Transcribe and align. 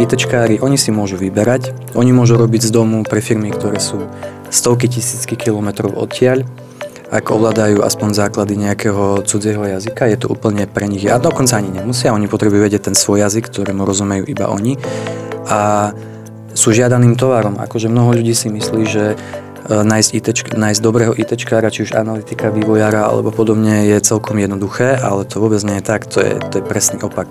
ITčkári, 0.00 0.64
oni 0.64 0.80
si 0.80 0.88
môžu 0.88 1.20
vyberať, 1.20 1.76
oni 1.92 2.16
môžu 2.16 2.40
robiť 2.40 2.66
z 2.66 2.70
domu 2.72 3.04
pre 3.04 3.20
firmy, 3.20 3.52
ktoré 3.52 3.76
sú 3.76 4.08
stovky 4.48 4.88
tisícky 4.88 5.36
kilometrov 5.36 5.92
odtiaľ, 5.92 6.48
ak 7.10 7.26
ovládajú 7.34 7.82
aspoň 7.82 8.14
základy 8.14 8.54
nejakého 8.54 9.26
cudzieho 9.26 9.66
jazyka, 9.66 10.06
je 10.06 10.18
to 10.24 10.26
úplne 10.30 10.64
pre 10.70 10.86
nich, 10.86 11.04
a 11.10 11.18
dokonca 11.18 11.58
ani 11.58 11.74
nemusia, 11.74 12.14
oni 12.14 12.30
potrebujú 12.30 12.62
vedieť 12.62 12.88
ten 12.88 12.96
svoj 12.96 13.26
jazyk, 13.26 13.50
ktorému 13.50 13.82
rozumejú 13.82 14.24
iba 14.30 14.46
oni 14.46 14.78
a 15.50 15.90
sú 16.54 16.70
žiadaným 16.70 17.18
tovarom. 17.18 17.58
Akože 17.58 17.90
mnoho 17.90 18.14
ľudí 18.14 18.30
si 18.30 18.46
myslí, 18.46 18.82
že 18.86 19.04
e, 19.12 19.16
nájsť, 19.68 20.10
IT, 20.16 20.26
nájsť 20.54 20.80
dobrého 20.82 21.12
ITčkára, 21.14 21.70
či 21.74 21.82
už 21.82 21.98
analytika, 21.98 22.54
vývojára 22.54 23.10
alebo 23.10 23.34
podobne 23.34 23.90
je 23.90 23.98
celkom 24.02 24.38
jednoduché, 24.38 24.94
ale 24.94 25.26
to 25.26 25.42
vôbec 25.42 25.62
nie 25.66 25.82
je 25.82 25.84
tak, 25.84 26.06
to 26.06 26.22
je, 26.22 26.38
to 26.50 26.62
je 26.62 26.64
presný 26.64 27.02
opak. 27.02 27.26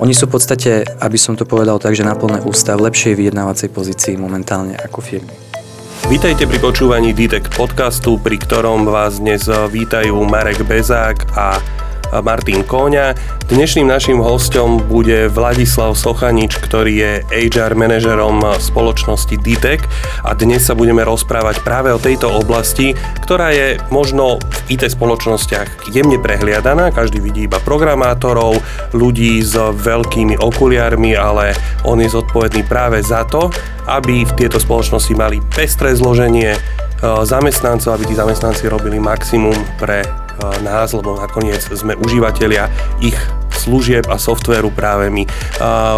Oni 0.00 0.16
sú 0.16 0.32
v 0.32 0.40
podstate, 0.40 0.80
aby 1.04 1.20
som 1.20 1.36
to 1.36 1.44
povedal 1.44 1.76
tak, 1.76 1.92
že 1.92 2.08
na 2.08 2.16
plné 2.16 2.40
ústa 2.40 2.72
v 2.72 2.88
lepšej 2.88 3.20
vyjednávacej 3.20 3.68
pozícii 3.68 4.16
momentálne 4.16 4.72
ako 4.80 5.04
firmy. 5.04 5.36
Vítajte 6.08 6.48
pri 6.48 6.56
počúvaní 6.56 7.12
DTEC 7.12 7.52
podcastu, 7.52 8.16
pri 8.16 8.40
ktorom 8.40 8.88
vás 8.88 9.20
dnes 9.20 9.44
vítajú 9.44 10.16
Marek 10.24 10.64
Bezák 10.64 11.36
a 11.36 11.60
Martin 12.18 12.66
Kóňa. 12.66 13.14
Dnešným 13.46 13.86
našim 13.86 14.18
hostom 14.18 14.82
bude 14.82 15.30
Vladislav 15.30 15.94
Sochanič, 15.94 16.58
ktorý 16.58 16.92
je 16.94 17.12
HR 17.30 17.78
manažerom 17.78 18.42
spoločnosti 18.58 19.38
DTEC 19.38 19.82
a 20.26 20.34
dnes 20.34 20.66
sa 20.66 20.74
budeme 20.74 21.06
rozprávať 21.06 21.62
práve 21.62 21.94
o 21.94 22.02
tejto 22.02 22.30
oblasti, 22.30 22.94
ktorá 23.22 23.54
je 23.54 23.78
možno 23.94 24.42
v 24.42 24.78
IT 24.78 24.90
spoločnostiach 24.90 25.90
jemne 25.90 26.18
prehliadaná, 26.18 26.94
každý 26.94 27.22
vidí 27.22 27.46
iba 27.46 27.62
programátorov, 27.62 28.58
ľudí 28.94 29.42
s 29.42 29.54
veľkými 29.58 30.38
okuliarmi, 30.38 31.14
ale 31.14 31.54
on 31.86 31.98
je 32.02 32.10
zodpovedný 32.10 32.66
práve 32.66 33.02
za 33.02 33.26
to, 33.26 33.50
aby 33.90 34.22
v 34.22 34.36
tieto 34.38 34.62
spoločnosti 34.62 35.14
mali 35.18 35.42
pestré 35.50 35.94
zloženie 35.94 36.54
zamestnancov, 37.00 37.96
aby 37.96 38.12
tí 38.12 38.14
zamestnanci 38.14 38.68
robili 38.68 39.00
maximum 39.00 39.56
pre 39.80 40.04
nás, 40.64 40.92
lebo 40.96 41.16
nakoniec 41.20 41.60
sme 41.60 41.96
užívateľia 42.00 42.66
ich 43.00 43.16
služieb 43.60 44.08
a 44.08 44.16
softvéru 44.16 44.72
práve 44.72 45.12
my. 45.12 45.28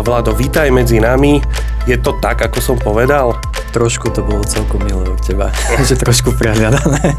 Vlado, 0.02 0.34
vítaj 0.34 0.66
medzi 0.74 0.98
nami. 0.98 1.38
Je 1.86 1.94
to 1.98 2.14
tak, 2.18 2.42
ako 2.42 2.58
som 2.58 2.76
povedal? 2.78 3.38
Trošku 3.72 4.12
to 4.12 4.20
bolo 4.20 4.44
celkom 4.44 4.84
milé 4.84 5.06
od 5.08 5.18
teba, 5.22 5.48
že 5.88 5.96
trošku 5.96 6.34
prehľadané. 6.36 7.14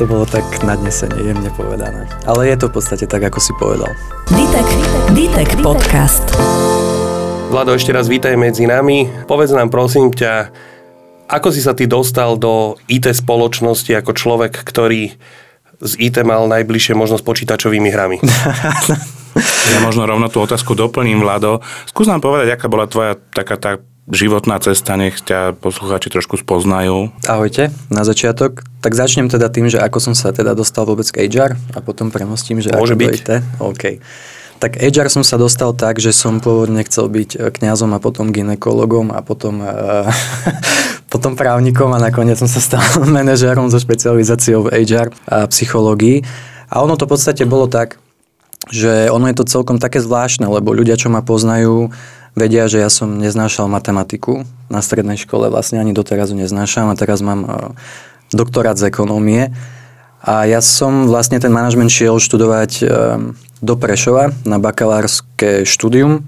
to 0.00 0.04
bolo 0.08 0.24
tak 0.26 0.44
nadnesenie, 0.64 1.30
jemne 1.30 1.52
povedané. 1.54 2.08
Ale 2.26 2.48
je 2.50 2.56
to 2.58 2.66
v 2.72 2.80
podstate 2.80 3.04
tak, 3.06 3.22
ako 3.22 3.38
si 3.38 3.52
povedal. 3.60 3.88
Ditek, 4.32 4.68
Ditek 5.14 5.50
podcast. 5.62 6.24
Vlado, 7.52 7.76
ešte 7.76 7.92
raz 7.92 8.08
vítaj 8.08 8.32
medzi 8.34 8.64
nami. 8.64 9.06
Povedz 9.28 9.52
nám 9.52 9.68
prosím 9.68 10.08
ťa, 10.08 10.48
ako 11.28 11.48
si 11.52 11.60
sa 11.60 11.76
ty 11.76 11.84
dostal 11.84 12.40
do 12.40 12.80
IT 12.88 13.12
spoločnosti 13.12 13.92
ako 13.92 14.16
človek, 14.16 14.56
ktorý 14.56 15.12
z 15.80 15.92
IT 16.02 16.20
mal 16.26 16.44
najbližšie 16.50 16.92
možno 16.98 17.16
s 17.16 17.24
počítačovými 17.24 17.88
hrami? 17.88 18.18
ja 19.72 19.78
možno 19.80 20.04
rovno 20.04 20.28
tú 20.28 20.42
otázku 20.44 20.76
doplním, 20.76 21.22
Vlado. 21.22 21.64
Skús 21.88 22.10
nám 22.10 22.20
povedať, 22.20 22.52
aká 22.52 22.66
bola 22.68 22.84
tvoja 22.90 23.16
taká 23.32 23.56
tá 23.56 23.70
životná 24.10 24.58
cesta, 24.58 24.98
nech 24.98 25.22
ťa 25.22 25.54
poslucháči 25.62 26.10
trošku 26.10 26.34
spoznajú. 26.42 27.14
Ahojte, 27.30 27.70
na 27.86 28.02
začiatok. 28.02 28.66
Tak 28.82 28.98
začnem 28.98 29.30
teda 29.30 29.46
tým, 29.46 29.70
že 29.70 29.78
ako 29.78 30.02
som 30.02 30.14
sa 30.18 30.34
teda 30.34 30.58
dostal 30.58 30.82
vôbec 30.82 31.06
k 31.06 31.30
HR 31.30 31.54
a 31.72 31.78
potom 31.78 32.10
premostím, 32.10 32.58
že 32.58 32.74
Môže 32.74 32.98
ako 32.98 33.00
byť. 33.00 33.14
IT. 33.14 33.30
OK. 33.62 33.84
Tak 34.62 34.78
HR 34.78 35.10
som 35.10 35.26
sa 35.26 35.38
dostal 35.38 35.74
tak, 35.74 35.98
že 35.98 36.14
som 36.14 36.38
pôvodne 36.38 36.86
chcel 36.86 37.10
byť 37.10 37.30
e, 37.34 37.38
kňazom 37.50 37.90
a 37.94 38.02
potom 38.02 38.30
ginekologom 38.30 39.10
a 39.10 39.18
potom, 39.18 39.58
uh, 39.58 40.06
potom 41.12 41.36
právnikom 41.36 41.92
a 41.92 42.00
nakoniec 42.00 42.40
som 42.40 42.48
sa 42.48 42.56
stal 42.56 42.80
manažérom 43.20 43.68
so 43.68 43.76
špecializáciou 43.76 44.64
v 44.64 44.88
HR 44.88 45.12
a 45.28 45.44
psychológii. 45.44 46.24
A 46.72 46.80
ono 46.80 46.96
to 46.96 47.04
v 47.04 47.12
podstate 47.12 47.44
bolo 47.44 47.68
tak, 47.68 48.00
že 48.72 49.12
ono 49.12 49.28
je 49.28 49.36
to 49.36 49.44
celkom 49.44 49.76
také 49.76 50.00
zvláštne, 50.00 50.48
lebo 50.48 50.72
ľudia, 50.72 50.96
čo 50.96 51.12
ma 51.12 51.20
poznajú, 51.20 51.92
vedia, 52.32 52.64
že 52.64 52.80
ja 52.80 52.88
som 52.88 53.20
neznášal 53.20 53.68
matematiku 53.68 54.48
na 54.72 54.80
strednej 54.80 55.20
škole, 55.20 55.52
vlastne 55.52 55.76
ani 55.76 55.92
doteraz 55.92 56.32
ju 56.32 56.36
neznášam 56.40 56.88
a 56.88 56.96
teraz 56.96 57.20
mám 57.20 57.40
uh, 57.44 57.52
doktorát 58.32 58.80
z 58.80 58.88
ekonómie. 58.88 59.52
A 60.24 60.48
ja 60.48 60.64
som 60.64 61.12
vlastne 61.12 61.36
ten 61.42 61.52
manažment 61.52 61.92
šiel 61.92 62.16
študovať 62.16 62.72
um, 62.80 62.88
do 63.60 63.74
Prešova 63.76 64.32
na 64.48 64.56
bakalárske 64.56 65.68
štúdium 65.68 66.24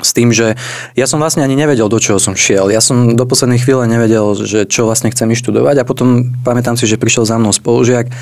s 0.00 0.10
tým, 0.12 0.32
že 0.32 0.60
ja 0.92 1.06
som 1.08 1.20
vlastne 1.20 1.40
ani 1.40 1.56
nevedel, 1.56 1.88
do 1.88 1.96
čoho 1.96 2.20
som 2.20 2.36
šiel. 2.36 2.68
Ja 2.68 2.84
som 2.84 3.16
do 3.16 3.24
poslednej 3.24 3.60
chvíle 3.60 3.88
nevedel, 3.88 4.36
že 4.36 4.68
čo 4.68 4.84
vlastne 4.84 5.08
chcem 5.08 5.32
študovať 5.32 5.80
a 5.80 5.88
potom 5.88 6.36
pamätám 6.44 6.76
si, 6.76 6.84
že 6.84 7.00
prišiel 7.00 7.24
za 7.24 7.40
mnou 7.40 7.52
spolužiak, 7.52 8.12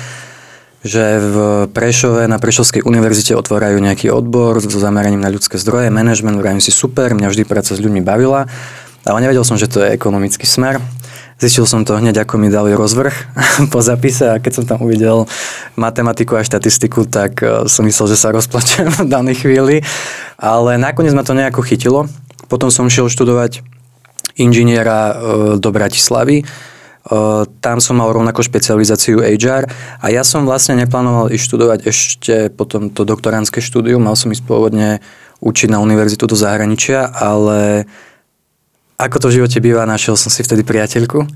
že 0.85 1.17
v 1.17 1.35
Prešove 1.73 2.29
na 2.29 2.37
Prešovskej 2.37 2.85
univerzite 2.85 3.33
otvárajú 3.33 3.81
nejaký 3.81 4.13
odbor 4.13 4.61
so 4.61 4.77
zameraním 4.77 5.19
na 5.19 5.33
ľudské 5.33 5.57
zdroje, 5.57 5.89
management, 5.89 6.37
vrajím 6.37 6.61
si 6.61 6.69
super, 6.69 7.11
mňa 7.17 7.27
vždy 7.33 7.43
práca 7.43 7.73
s 7.73 7.81
ľuďmi 7.81 8.05
bavila, 8.05 8.45
ale 9.01 9.17
nevedel 9.25 9.41
som, 9.41 9.57
že 9.57 9.65
to 9.65 9.81
je 9.81 9.97
ekonomický 9.97 10.45
smer. 10.45 10.77
Zistil 11.35 11.67
som 11.67 11.83
to 11.83 11.99
hneď, 11.99 12.23
ako 12.23 12.39
mi 12.39 12.47
dali 12.47 12.71
rozvrh 12.71 13.11
po 13.73 13.83
zapise 13.83 14.31
a 14.31 14.39
keď 14.39 14.51
som 14.55 14.63
tam 14.63 14.87
uvidel 14.87 15.27
matematiku 15.75 16.39
a 16.39 16.47
štatistiku, 16.47 17.03
tak 17.03 17.43
e, 17.43 17.67
som 17.67 17.83
myslel, 17.83 18.15
že 18.15 18.17
sa 18.19 18.31
rozplačem 18.31 18.87
v 18.87 19.03
danej 19.03 19.43
chvíli. 19.43 19.83
Ale 20.39 20.79
nakoniec 20.79 21.11
ma 21.11 21.27
to 21.27 21.35
nejako 21.35 21.59
chytilo. 21.67 22.07
Potom 22.47 22.71
som 22.71 22.87
šiel 22.87 23.11
študovať 23.11 23.67
inžiniera 24.39 25.11
e, 25.11 25.13
do 25.59 25.69
Bratislavy. 25.75 26.39
E, 26.39 26.43
tam 27.59 27.77
som 27.83 27.99
mal 27.99 28.15
rovnako 28.15 28.39
špecializáciu 28.39 29.19
HR 29.19 29.67
a 29.99 30.05
ja 30.15 30.23
som 30.23 30.47
vlastne 30.47 30.79
neplánoval 30.87 31.35
ísť 31.35 31.45
študovať 31.51 31.79
ešte 31.83 32.35
potom 32.47 32.87
to 32.87 33.03
doktoránske 33.03 33.59
štúdium. 33.59 33.99
Mal 33.99 34.15
som 34.15 34.31
ísť 34.31 34.47
pôvodne 34.47 35.03
učiť 35.43 35.67
na 35.67 35.83
univerzitu 35.83 36.31
do 36.31 36.39
zahraničia, 36.39 37.11
ale 37.11 37.91
ako 38.95 39.17
to 39.19 39.27
v 39.27 39.35
živote 39.41 39.59
býva, 39.59 39.83
našiel 39.83 40.15
som 40.15 40.31
si 40.31 40.39
vtedy 40.39 40.63
priateľku 40.63 41.27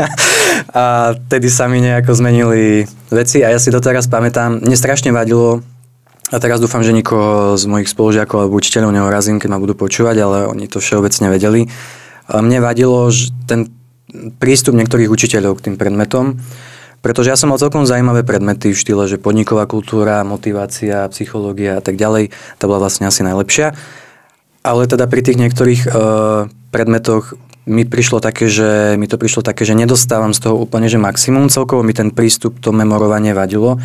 a 0.78 1.14
vtedy 1.14 1.46
sa 1.46 1.70
mi 1.70 1.78
nejako 1.78 2.10
zmenili 2.10 2.90
veci 3.14 3.46
a 3.46 3.54
ja 3.54 3.58
si 3.62 3.70
doteraz 3.70 4.10
pamätám, 4.10 4.58
mne 4.58 4.74
strašne 4.74 5.14
vadilo 5.14 5.62
a 6.28 6.36
teraz 6.42 6.60
dúfam, 6.60 6.84
že 6.84 6.92
nikoho 6.92 7.56
z 7.56 7.64
mojich 7.70 7.88
spolužiakov 7.88 8.36
alebo 8.44 8.58
učiteľov 8.58 8.92
neurazím, 8.92 9.40
keď 9.40 9.48
ma 9.48 9.62
budú 9.62 9.78
počúvať, 9.78 10.16
ale 10.20 10.38
oni 10.44 10.68
to 10.68 10.76
všeobecne 10.76 11.32
vedeli. 11.32 11.72
A 12.28 12.44
mne 12.44 12.60
vadilo 12.60 13.08
že 13.08 13.32
ten 13.48 13.72
prístup 14.36 14.76
niektorých 14.76 15.08
učiteľov 15.08 15.60
k 15.60 15.70
tým 15.70 15.76
predmetom, 15.80 16.40
pretože 17.00 17.30
ja 17.30 17.38
som 17.38 17.54
mal 17.54 17.62
celkom 17.62 17.86
zaujímavé 17.86 18.26
predmety 18.26 18.74
v 18.74 18.80
štýle, 18.80 19.06
že 19.06 19.22
podniková 19.22 19.70
kultúra, 19.70 20.26
motivácia, 20.26 21.06
psychológia 21.14 21.78
a 21.78 21.82
tak 21.84 21.94
ďalej, 21.94 22.34
to 22.58 22.64
bola 22.66 22.82
vlastne 22.82 23.06
asi 23.06 23.22
najlepšia. 23.22 23.78
Ale 24.68 24.84
teda 24.84 25.08
pri 25.08 25.24
tých 25.24 25.40
niektorých 25.40 25.88
uh, 25.88 26.52
predmetoch 26.68 27.32
mi 27.64 27.88
prišlo 27.88 28.20
také, 28.20 28.52
že 28.52 29.00
mi 29.00 29.08
to 29.08 29.16
prišlo 29.16 29.40
také, 29.40 29.64
že 29.64 29.72
nedostávam 29.72 30.36
z 30.36 30.44
toho 30.44 30.60
úplne, 30.60 30.92
že 30.92 31.00
maximum. 31.00 31.48
Celkovo 31.48 31.80
mi 31.80 31.96
ten 31.96 32.12
prístup, 32.12 32.60
to 32.60 32.72
memorovanie 32.72 33.32
vadilo. 33.32 33.80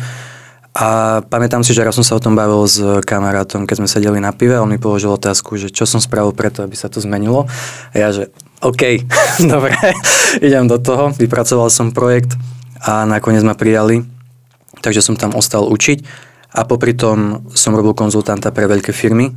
A 0.74 1.20
pamätám 1.30 1.62
si, 1.62 1.70
že 1.70 1.86
raz 1.86 1.94
som 1.94 2.02
sa 2.02 2.18
o 2.18 2.24
tom 2.24 2.34
bavil 2.34 2.66
s 2.66 2.82
kamarátom, 3.06 3.62
keď 3.62 3.76
sme 3.78 3.88
sedeli 3.88 4.18
na 4.18 4.34
pive 4.34 4.58
on 4.58 4.66
mi 4.66 4.80
položil 4.82 5.14
otázku, 5.14 5.54
že 5.54 5.70
čo 5.70 5.86
som 5.86 6.02
spravil 6.02 6.34
preto, 6.34 6.66
aby 6.66 6.74
sa 6.74 6.90
to 6.90 6.98
zmenilo. 6.98 7.46
A 7.92 7.94
ja, 7.94 8.10
že 8.10 8.34
OK, 8.58 9.06
dobre, 9.52 9.78
idem 10.48 10.66
do 10.66 10.82
toho. 10.82 11.14
Vypracoval 11.14 11.70
som 11.70 11.94
projekt 11.94 12.34
a 12.82 13.06
nakoniec 13.06 13.46
ma 13.46 13.54
prijali, 13.54 14.02
takže 14.82 15.00
som 15.00 15.14
tam 15.14 15.32
ostal 15.38 15.64
učiť. 15.70 16.02
A 16.54 16.66
popri 16.66 16.94
tom 16.94 17.46
som 17.54 17.74
robil 17.74 17.94
konzultanta 17.94 18.50
pre 18.50 18.66
veľké 18.66 18.90
firmy, 18.90 19.30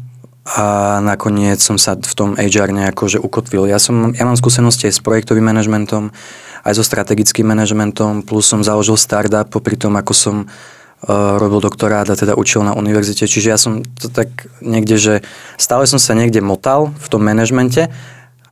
a 0.55 0.97
nakoniec 1.03 1.59
som 1.59 1.75
sa 1.75 1.99
v 1.99 2.13
tom 2.15 2.29
HR 2.39 2.71
nejako 2.71 3.11
že 3.11 3.19
ukotvil. 3.19 3.67
Ja, 3.67 3.83
som, 3.83 4.15
ja 4.15 4.23
mám 4.23 4.39
skúsenosti 4.39 4.87
aj 4.87 4.95
s 4.95 5.03
projektovým 5.03 5.43
manažmentom, 5.43 6.15
aj 6.63 6.73
so 6.79 6.83
strategickým 6.87 7.51
manažmentom, 7.51 8.23
plus 8.23 8.47
som 8.47 8.63
založil 8.63 8.95
startup 8.95 9.51
popri 9.51 9.75
tom, 9.75 9.99
ako 9.99 10.13
som 10.15 10.35
uh, 10.47 11.35
robil 11.35 11.59
doktorát 11.59 12.07
a 12.07 12.15
teda 12.15 12.39
učil 12.39 12.63
na 12.63 12.71
univerzite. 12.71 13.27
Čiže 13.27 13.47
ja 13.51 13.59
som 13.59 13.83
to 13.83 14.07
tak 14.07 14.31
niekde, 14.63 14.95
že 14.95 15.13
stále 15.59 15.83
som 15.83 15.99
sa 15.99 16.15
niekde 16.15 16.39
motal 16.39 16.95
v 16.95 17.07
tom 17.11 17.27
manažmente 17.27 17.91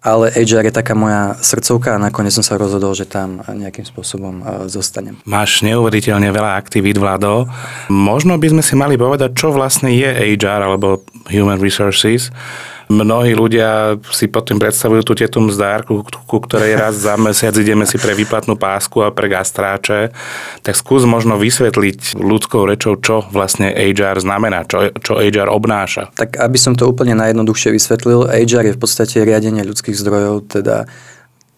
ale 0.05 0.29
HR 0.29 0.69
je 0.69 0.73
taká 0.77 0.93
moja 0.93 1.33
srdcovka 1.41 1.97
a 1.97 2.01
nakoniec 2.01 2.29
som 2.29 2.45
sa 2.45 2.61
rozhodol, 2.61 2.93
že 2.93 3.09
tam 3.09 3.41
nejakým 3.41 3.89
spôsobom 3.89 4.45
e, 4.45 4.69
zostanem. 4.69 5.17
Máš 5.25 5.65
neuveriteľne 5.65 6.29
veľa 6.29 6.61
aktivít, 6.61 7.01
Vlado. 7.01 7.49
Možno 7.89 8.37
by 8.37 8.53
sme 8.53 8.61
si 8.61 8.77
mali 8.77 9.01
povedať, 9.01 9.33
čo 9.33 9.49
vlastne 9.49 9.89
je 9.89 10.37
HR 10.37 10.69
alebo 10.69 11.01
Human 11.33 11.57
Resources 11.57 12.29
Mnohí 12.85 13.33
ľudia 13.33 13.97
si 14.13 14.29
potom 14.29 14.61
predstavujú 14.61 15.01
tú 15.01 15.13
tietu 15.17 15.41
mzdárku, 15.41 16.05
ku 16.05 16.37
ktorej 16.37 16.77
raz 16.77 17.01
za 17.01 17.17
mesiac 17.17 17.57
ideme 17.57 17.89
si 17.89 17.97
pre 17.97 18.13
výplatnú 18.13 18.53
pásku 18.53 19.01
a 19.01 19.09
pre 19.09 19.25
gastráče. 19.25 20.13
Tak 20.61 20.73
skús 20.77 21.01
možno 21.09 21.41
vysvetliť 21.41 22.13
ľudskou 22.13 22.69
rečou, 22.69 22.93
čo 23.01 23.25
vlastne 23.33 23.73
HR 23.73 24.21
znamená, 24.21 24.69
čo, 24.69 24.93
čo 25.01 25.17
HR 25.17 25.49
obnáša. 25.49 26.13
Tak 26.13 26.37
aby 26.37 26.57
som 26.61 26.77
to 26.77 26.85
úplne 26.85 27.17
najjednoduchšie 27.17 27.73
vysvetlil, 27.73 28.29
HR 28.29 28.69
je 28.69 28.75
v 28.77 28.81
podstate 28.81 29.17
riadenie 29.25 29.65
ľudských 29.65 29.97
zdrojov, 29.97 30.45
teda 30.53 30.85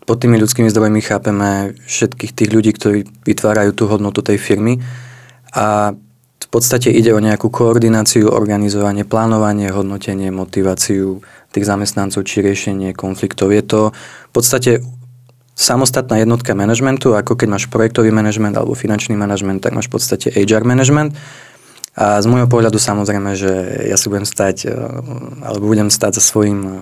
pod 0.08 0.24
tými 0.24 0.40
ľudskými 0.40 0.72
zdrojmi 0.72 1.04
chápeme 1.04 1.76
všetkých 1.84 2.32
tých 2.32 2.50
ľudí, 2.56 2.72
ktorí 2.72 3.04
vytvárajú 3.28 3.76
tú 3.76 3.92
hodnotu 3.92 4.24
tej 4.24 4.40
firmy 4.40 4.80
a 5.52 5.92
podstate 6.58 6.90
ide 6.90 7.14
o 7.14 7.22
nejakú 7.22 7.54
koordináciu, 7.54 8.34
organizovanie, 8.34 9.06
plánovanie, 9.06 9.70
hodnotenie, 9.70 10.34
motiváciu 10.34 11.22
tých 11.54 11.66
zamestnancov 11.70 12.26
či 12.26 12.42
riešenie 12.42 12.98
konfliktov. 12.98 13.54
Je 13.54 13.62
to 13.62 13.94
v 13.94 14.32
podstate 14.34 14.82
samostatná 15.54 16.18
jednotka 16.18 16.58
manažmentu, 16.58 17.14
ako 17.14 17.38
keď 17.38 17.48
máš 17.50 17.66
projektový 17.70 18.10
manažment 18.10 18.58
alebo 18.58 18.74
finančný 18.74 19.14
manažment, 19.14 19.62
tak 19.62 19.78
máš 19.78 19.86
v 19.90 20.02
podstate 20.02 20.28
HR 20.34 20.66
management. 20.66 21.14
A 21.98 22.22
z 22.22 22.30
môjho 22.30 22.50
pohľadu 22.50 22.78
samozrejme, 22.78 23.34
že 23.38 23.54
ja 23.90 23.98
si 23.98 24.10
budem 24.10 24.26
stať, 24.26 24.70
e, 24.70 24.74
alebo 25.42 25.66
budem 25.66 25.90
stať 25.90 26.22
za 26.22 26.24
svojím, 26.26 26.62
e, 26.66 26.78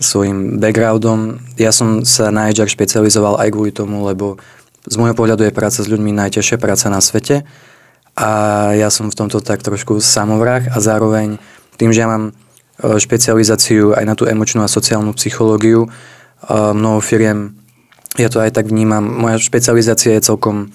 svojím 0.00 0.60
backgroundom. 0.60 1.40
Ja 1.56 1.72
som 1.72 2.04
sa 2.04 2.28
na 2.28 2.52
HR 2.52 2.68
špecializoval 2.68 3.40
aj 3.40 3.48
kvôli 3.52 3.72
tomu, 3.72 4.04
lebo 4.04 4.36
z 4.84 4.96
môjho 5.00 5.16
pohľadu 5.16 5.48
je 5.48 5.56
práca 5.56 5.80
s 5.80 5.88
ľuďmi 5.88 6.12
najťažšia 6.12 6.60
práca 6.60 6.92
na 6.92 7.00
svete 7.00 7.44
a 8.14 8.30
ja 8.78 8.88
som 8.94 9.10
v 9.10 9.18
tomto 9.18 9.42
tak 9.42 9.62
trošku 9.66 9.98
samovrah 9.98 10.70
a 10.70 10.78
zároveň 10.78 11.42
tým, 11.74 11.90
že 11.90 12.06
ja 12.06 12.08
mám 12.10 12.30
e, 12.30 12.32
špecializáciu 13.02 13.94
aj 13.94 14.04
na 14.06 14.14
tú 14.14 14.24
emočnú 14.30 14.62
a 14.62 14.70
sociálnu 14.70 15.10
psychológiu, 15.18 15.86
e, 15.86 15.88
mnoho 16.54 17.02
firiem, 17.02 17.58
ja 18.14 18.30
to 18.30 18.38
aj 18.38 18.54
tak 18.54 18.70
vnímam, 18.70 19.02
moja 19.02 19.42
špecializácia 19.42 20.14
je 20.14 20.22
celkom 20.22 20.70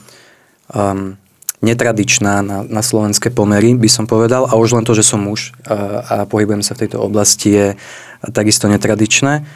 um, 0.75 1.15
netradičná 1.63 2.43
na, 2.43 2.67
na 2.67 2.83
slovenské 2.83 3.31
pomery, 3.31 3.75
by 3.79 3.87
som 3.87 4.03
povedal, 4.07 4.47
a 4.47 4.59
už 4.59 4.75
len 4.75 4.83
to, 4.83 4.91
že 4.91 5.07
som 5.07 5.23
muž 5.23 5.55
a, 5.63 6.03
a 6.03 6.15
pohybujem 6.27 6.63
sa 6.63 6.75
v 6.75 6.83
tejto 6.83 6.99
oblasti 6.99 7.49
je 7.55 7.67
takisto 8.35 8.67
netradičné. 8.67 9.47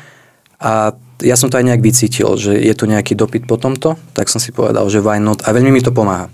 A 0.64 0.96
ja 1.20 1.36
som 1.36 1.52
to 1.52 1.60
aj 1.60 1.68
nejak 1.68 1.84
vycítil, 1.84 2.40
že 2.40 2.56
je 2.56 2.74
tu 2.76 2.88
nejaký 2.88 3.20
dopyt 3.20 3.48
po 3.48 3.60
tomto, 3.60 4.00
tak 4.16 4.32
som 4.32 4.40
si 4.40 4.56
povedal, 4.56 4.88
že 4.88 5.04
why 5.04 5.20
not, 5.20 5.44
a 5.44 5.52
veľmi 5.52 5.76
mi 5.76 5.84
to 5.84 5.92
pomáha. 5.92 6.32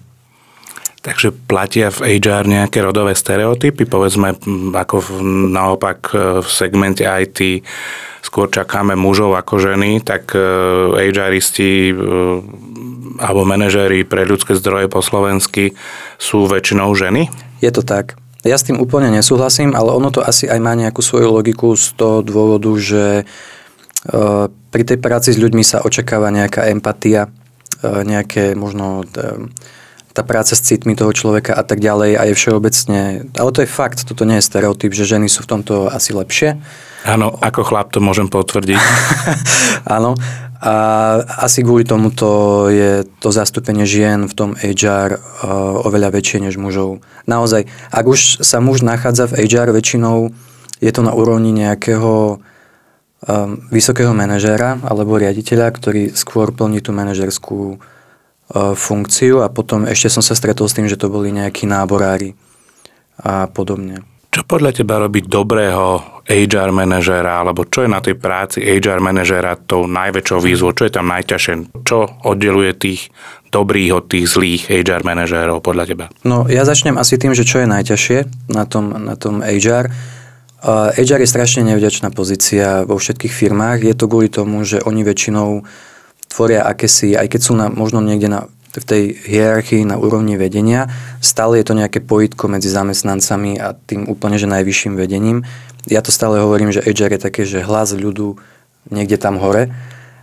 Takže 0.99 1.31
platia 1.31 1.87
v 1.95 2.19
HR 2.19 2.43
nejaké 2.43 2.83
rodové 2.83 3.15
stereotypy, 3.15 3.87
povedzme 3.87 4.35
ako 4.75 4.95
v, 4.99 5.09
naopak 5.47 5.99
e, 6.11 6.43
v 6.43 6.49
segmente 6.51 7.07
IT 7.07 7.63
skôr 8.19 8.51
čakáme 8.51 8.99
mužov 8.99 9.39
ako 9.39 9.63
ženy, 9.63 10.03
tak 10.03 10.35
HRisti 10.35 11.71
e, 11.87 11.91
e, 11.91 12.03
alebo 13.15 13.47
manažéri 13.47 14.03
pre 14.03 14.27
ľudské 14.27 14.59
zdroje 14.59 14.91
po 14.91 14.99
slovensky 14.99 15.71
sú 16.19 16.51
väčšinou 16.51 16.91
ženy? 16.91 17.31
Je 17.63 17.71
to 17.71 17.79
tak. 17.79 18.19
Ja 18.43 18.59
s 18.59 18.67
tým 18.67 18.79
úplne 18.79 19.07
nesúhlasím, 19.11 19.75
ale 19.79 19.95
ono 19.95 20.11
to 20.11 20.19
asi 20.19 20.51
aj 20.51 20.59
má 20.59 20.75
nejakú 20.75 20.99
svoju 20.99 21.31
logiku 21.31 21.79
z 21.79 21.95
toho 21.95 22.23
dôvodu, 22.23 22.71
že 22.79 23.27
pri 24.71 24.83
tej 24.87 24.95
práci 24.95 25.35
s 25.35 25.41
ľuďmi 25.43 25.59
sa 25.59 25.83
očakáva 25.83 26.31
nejaká 26.31 26.71
empatia, 26.71 27.27
nejaké 27.83 28.55
možno 28.55 29.03
tá 30.19 30.27
práca 30.27 30.51
s 30.51 30.59
citmi 30.59 30.99
toho 30.99 31.15
človeka 31.15 31.55
a 31.55 31.63
tak 31.63 31.79
ďalej 31.79 32.19
a 32.19 32.27
je 32.27 32.35
všeobecne, 32.35 33.31
ale 33.39 33.49
to 33.55 33.63
je 33.63 33.71
fakt, 33.71 34.03
toto 34.03 34.27
nie 34.27 34.43
je 34.43 34.47
stereotyp, 34.51 34.91
že 34.91 35.07
ženy 35.07 35.31
sú 35.31 35.47
v 35.47 35.55
tomto 35.55 35.87
asi 35.87 36.11
lepšie. 36.11 36.59
Áno, 37.07 37.31
ako 37.39 37.63
chlap 37.63 37.95
to 37.95 38.03
môžem 38.03 38.27
potvrdiť. 38.27 38.75
Áno, 39.95 40.19
a 40.59 40.75
asi 41.39 41.63
kvôli 41.63 41.87
tomuto 41.87 42.67
je 42.67 43.07
to 43.23 43.31
zastúpenie 43.31 43.87
žien 43.87 44.27
v 44.27 44.33
tom 44.35 44.51
HR 44.59 45.15
uh, 45.15 45.87
oveľa 45.87 46.11
väčšie 46.19 46.43
než 46.43 46.59
mužov. 46.59 46.99
Naozaj, 47.23 47.63
ak 47.95 48.03
už 48.03 48.43
sa 48.43 48.59
muž 48.59 48.83
nachádza 48.83 49.31
v 49.31 49.47
HR, 49.47 49.71
väčšinou 49.71 50.35
je 50.83 50.91
to 50.91 50.99
na 50.99 51.15
úrovni 51.15 51.55
nejakého 51.55 52.43
um, 53.23 53.51
vysokého 53.71 54.11
manažéra 54.11 54.83
alebo 54.83 55.15
riaditeľa, 55.15 55.71
ktorý 55.71 56.03
skôr 56.11 56.51
plní 56.51 56.83
tú 56.83 56.91
manažerskú 56.91 57.79
funkciu 58.53 59.45
a 59.45 59.47
potom 59.49 59.85
ešte 59.85 60.09
som 60.09 60.25
sa 60.25 60.33
stretol 60.33 60.65
s 60.65 60.73
tým, 60.73 60.89
že 60.89 60.97
to 60.97 61.11
boli 61.11 61.29
nejakí 61.29 61.69
náborári 61.69 62.33
a 63.21 63.45
podobne. 63.45 64.01
Čo 64.29 64.45
podľa 64.45 64.77
teba 64.77 65.01
robí 65.01 65.25
dobrého 65.25 66.21
HR 66.29 66.69
manažéra, 66.69 67.41
alebo 67.41 67.65
čo 67.65 67.81
je 67.81 67.89
na 67.89 67.97
tej 67.97 68.13
práci 68.13 68.61
HR 68.61 69.01
manažéra 69.01 69.57
tou 69.57 69.89
najväčšou 69.89 70.39
výzvou, 70.45 70.69
čo 70.77 70.85
je 70.85 70.93
tam 70.93 71.09
najťažšie, 71.09 71.81
čo 71.81 72.05
oddeluje 72.21 72.71
tých 72.77 73.09
dobrých 73.49 73.91
od 73.97 74.05
tých 74.05 74.29
zlých 74.29 74.69
HR 74.69 75.01
manažérov 75.01 75.65
podľa 75.65 75.83
teba? 75.89 76.05
No 76.21 76.45
ja 76.45 76.61
začnem 76.61 77.01
asi 77.01 77.17
tým, 77.17 77.33
že 77.33 77.41
čo 77.41 77.65
je 77.65 77.67
najťažšie 77.73 78.49
na 78.53 78.69
tom, 78.69 78.93
na 78.93 79.17
tom 79.17 79.41
HR. 79.41 79.89
Uh, 80.61 80.93
HR 80.93 81.25
je 81.25 81.29
strašne 81.33 81.65
nevďačná 81.65 82.13
pozícia 82.13 82.85
vo 82.85 83.01
všetkých 83.01 83.33
firmách. 83.33 83.81
Je 83.81 83.95
to 83.97 84.05
kvôli 84.05 84.29
tomu, 84.29 84.61
že 84.61 84.77
oni 84.85 85.01
väčšinou 85.01 85.65
tvoria 86.29 86.63
akési, 86.63 87.17
aj 87.17 87.27
keď 87.35 87.41
sú 87.41 87.53
na, 87.57 87.67
možno 87.67 87.99
niekde 87.99 88.29
na, 88.29 88.45
v 88.69 88.85
tej 88.85 89.03
hierarchii 89.25 89.83
na 89.83 89.97
úrovni 89.97 90.37
vedenia, 90.37 90.87
stále 91.19 91.57
je 91.59 91.65
to 91.65 91.73
nejaké 91.73 91.99
pojitko 92.05 92.45
medzi 92.47 92.69
zamestnancami 92.69 93.57
a 93.57 93.73
tým 93.73 94.05
úplne, 94.05 94.37
že 94.37 94.45
najvyšším 94.45 94.93
vedením. 94.93 95.43
Ja 95.89 96.05
to 96.05 96.13
stále 96.13 96.37
hovorím, 96.37 96.69
že 96.69 96.85
HR 96.85 97.17
je 97.17 97.21
také, 97.21 97.41
že 97.49 97.65
hlas 97.65 97.97
ľudu 97.97 98.37
niekde 98.93 99.17
tam 99.17 99.41
hore. 99.41 99.73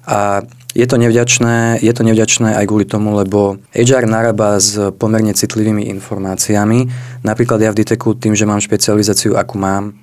A 0.07 0.47
je 0.77 0.87
to 0.87 1.01
nevďačné, 1.03 1.83
je 1.83 1.91
to 1.91 2.07
nevďačné 2.07 2.55
aj 2.55 2.65
kvôli 2.71 2.87
tomu, 2.87 3.19
lebo 3.19 3.59
HR 3.75 4.07
narába 4.07 4.63
s 4.63 4.79
pomerne 4.95 5.35
citlivými 5.35 5.91
informáciami. 5.99 6.87
Napríklad 7.27 7.59
ja 7.59 7.75
v 7.75 7.83
Diteku 7.83 8.15
tým, 8.15 8.39
že 8.39 8.47
mám 8.47 8.63
špecializáciu, 8.63 9.35
akú 9.35 9.59
mám, 9.59 9.99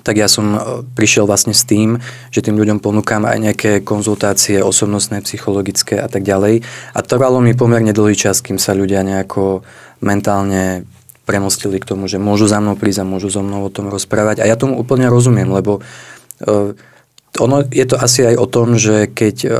tak 0.00 0.16
ja 0.16 0.30
som 0.30 0.46
e, 0.54 0.58
prišiel 0.94 1.26
vlastne 1.26 1.52
s 1.52 1.66
tým, 1.66 1.98
že 2.30 2.40
tým 2.40 2.56
ľuďom 2.56 2.78
ponúkam 2.78 3.26
aj 3.26 3.38
nejaké 3.38 3.70
konzultácie 3.82 4.62
osobnostné, 4.62 5.20
psychologické 5.26 5.98
a 5.98 6.06
tak 6.06 6.22
ďalej. 6.24 6.62
A 6.94 6.98
trvalo 7.02 7.42
mi 7.42 7.52
pomerne 7.52 7.92
dlhý 7.92 8.14
čas, 8.16 8.40
kým 8.40 8.56
sa 8.56 8.72
ľudia 8.72 9.02
nejako 9.02 9.66
mentálne 10.00 10.88
premostili 11.28 11.78
k 11.78 11.88
tomu, 11.94 12.10
že 12.10 12.18
môžu 12.18 12.50
za 12.50 12.58
mnou 12.58 12.74
prísť 12.74 13.04
a 13.04 13.10
môžu 13.10 13.30
so 13.30 13.44
mnou 13.44 13.66
o 13.66 13.70
tom 13.70 13.86
rozprávať. 13.92 14.42
A 14.42 14.48
ja 14.48 14.58
tomu 14.58 14.74
úplne 14.74 15.06
rozumiem, 15.06 15.46
lebo 15.46 15.78
uh, 15.78 16.74
ono 17.38 17.56
je 17.70 17.86
to 17.86 17.94
asi 17.94 18.26
aj 18.26 18.34
o 18.34 18.46
tom, 18.50 18.74
že 18.74 19.06
keď 19.06 19.36
uh, 19.46 19.52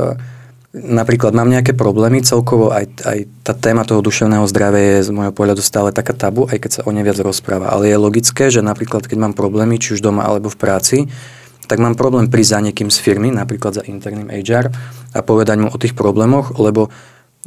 napríklad 0.71 1.35
mám 1.35 1.51
nejaké 1.51 1.75
problémy 1.75 2.23
celkovo, 2.23 2.71
aj, 2.71 3.03
aj 3.03 3.19
tá 3.43 3.51
téma 3.51 3.83
toho 3.83 3.99
duševného 3.99 4.47
zdravia 4.47 4.99
je 4.99 5.07
z 5.07 5.15
môjho 5.15 5.35
pohľadu 5.35 5.59
stále 5.59 5.91
taká 5.91 6.15
tabu, 6.15 6.47
aj 6.47 6.57
keď 6.63 6.71
sa 6.71 6.81
o 6.87 6.91
nej 6.95 7.03
viac 7.03 7.19
rozpráva. 7.19 7.67
Ale 7.71 7.91
je 7.91 7.99
logické, 7.99 8.47
že 8.47 8.63
napríklad 8.63 9.03
keď 9.03 9.17
mám 9.19 9.33
problémy, 9.35 9.75
či 9.77 9.99
už 9.99 10.01
doma 10.03 10.23
alebo 10.23 10.47
v 10.47 10.59
práci, 10.59 10.97
tak 11.67 11.79
mám 11.79 11.95
problém 11.95 12.27
prísť 12.27 12.51
za 12.55 12.59
niekým 12.63 12.89
z 12.91 12.97
firmy, 12.99 13.29
napríklad 13.31 13.79
za 13.79 13.83
interným 13.83 14.31
HR 14.31 14.71
a 15.15 15.19
povedať 15.23 15.57
mu 15.59 15.67
o 15.71 15.77
tých 15.79 15.95
problémoch, 15.95 16.55
lebo 16.59 16.91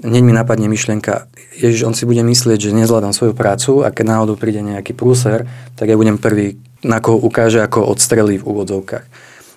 hneď 0.01 0.23
mi 0.25 0.33
napadne 0.33 0.69
myšlienka, 0.69 1.29
ježiš, 1.61 1.85
on 1.85 1.95
si 1.97 2.09
bude 2.09 2.25
myslieť, 2.25 2.59
že 2.61 2.77
nezvládam 2.77 3.13
svoju 3.13 3.37
prácu 3.37 3.85
a 3.85 3.93
keď 3.93 4.05
náhodou 4.17 4.37
príde 4.41 4.65
nejaký 4.65 4.97
prúser, 4.97 5.45
tak 5.77 5.93
ja 5.93 5.97
budem 5.97 6.17
prvý, 6.17 6.57
na 6.81 7.05
koho 7.05 7.21
ukáže 7.21 7.61
ako 7.61 7.85
odstrelí 7.89 8.41
v 8.41 8.47
úvodzovkách. 8.49 9.07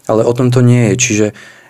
Ale 0.07 0.23
o 0.23 0.31
tom 0.31 0.51
to 0.51 0.63
nie 0.63 0.91
je, 0.91 0.95
čiže 0.99 1.25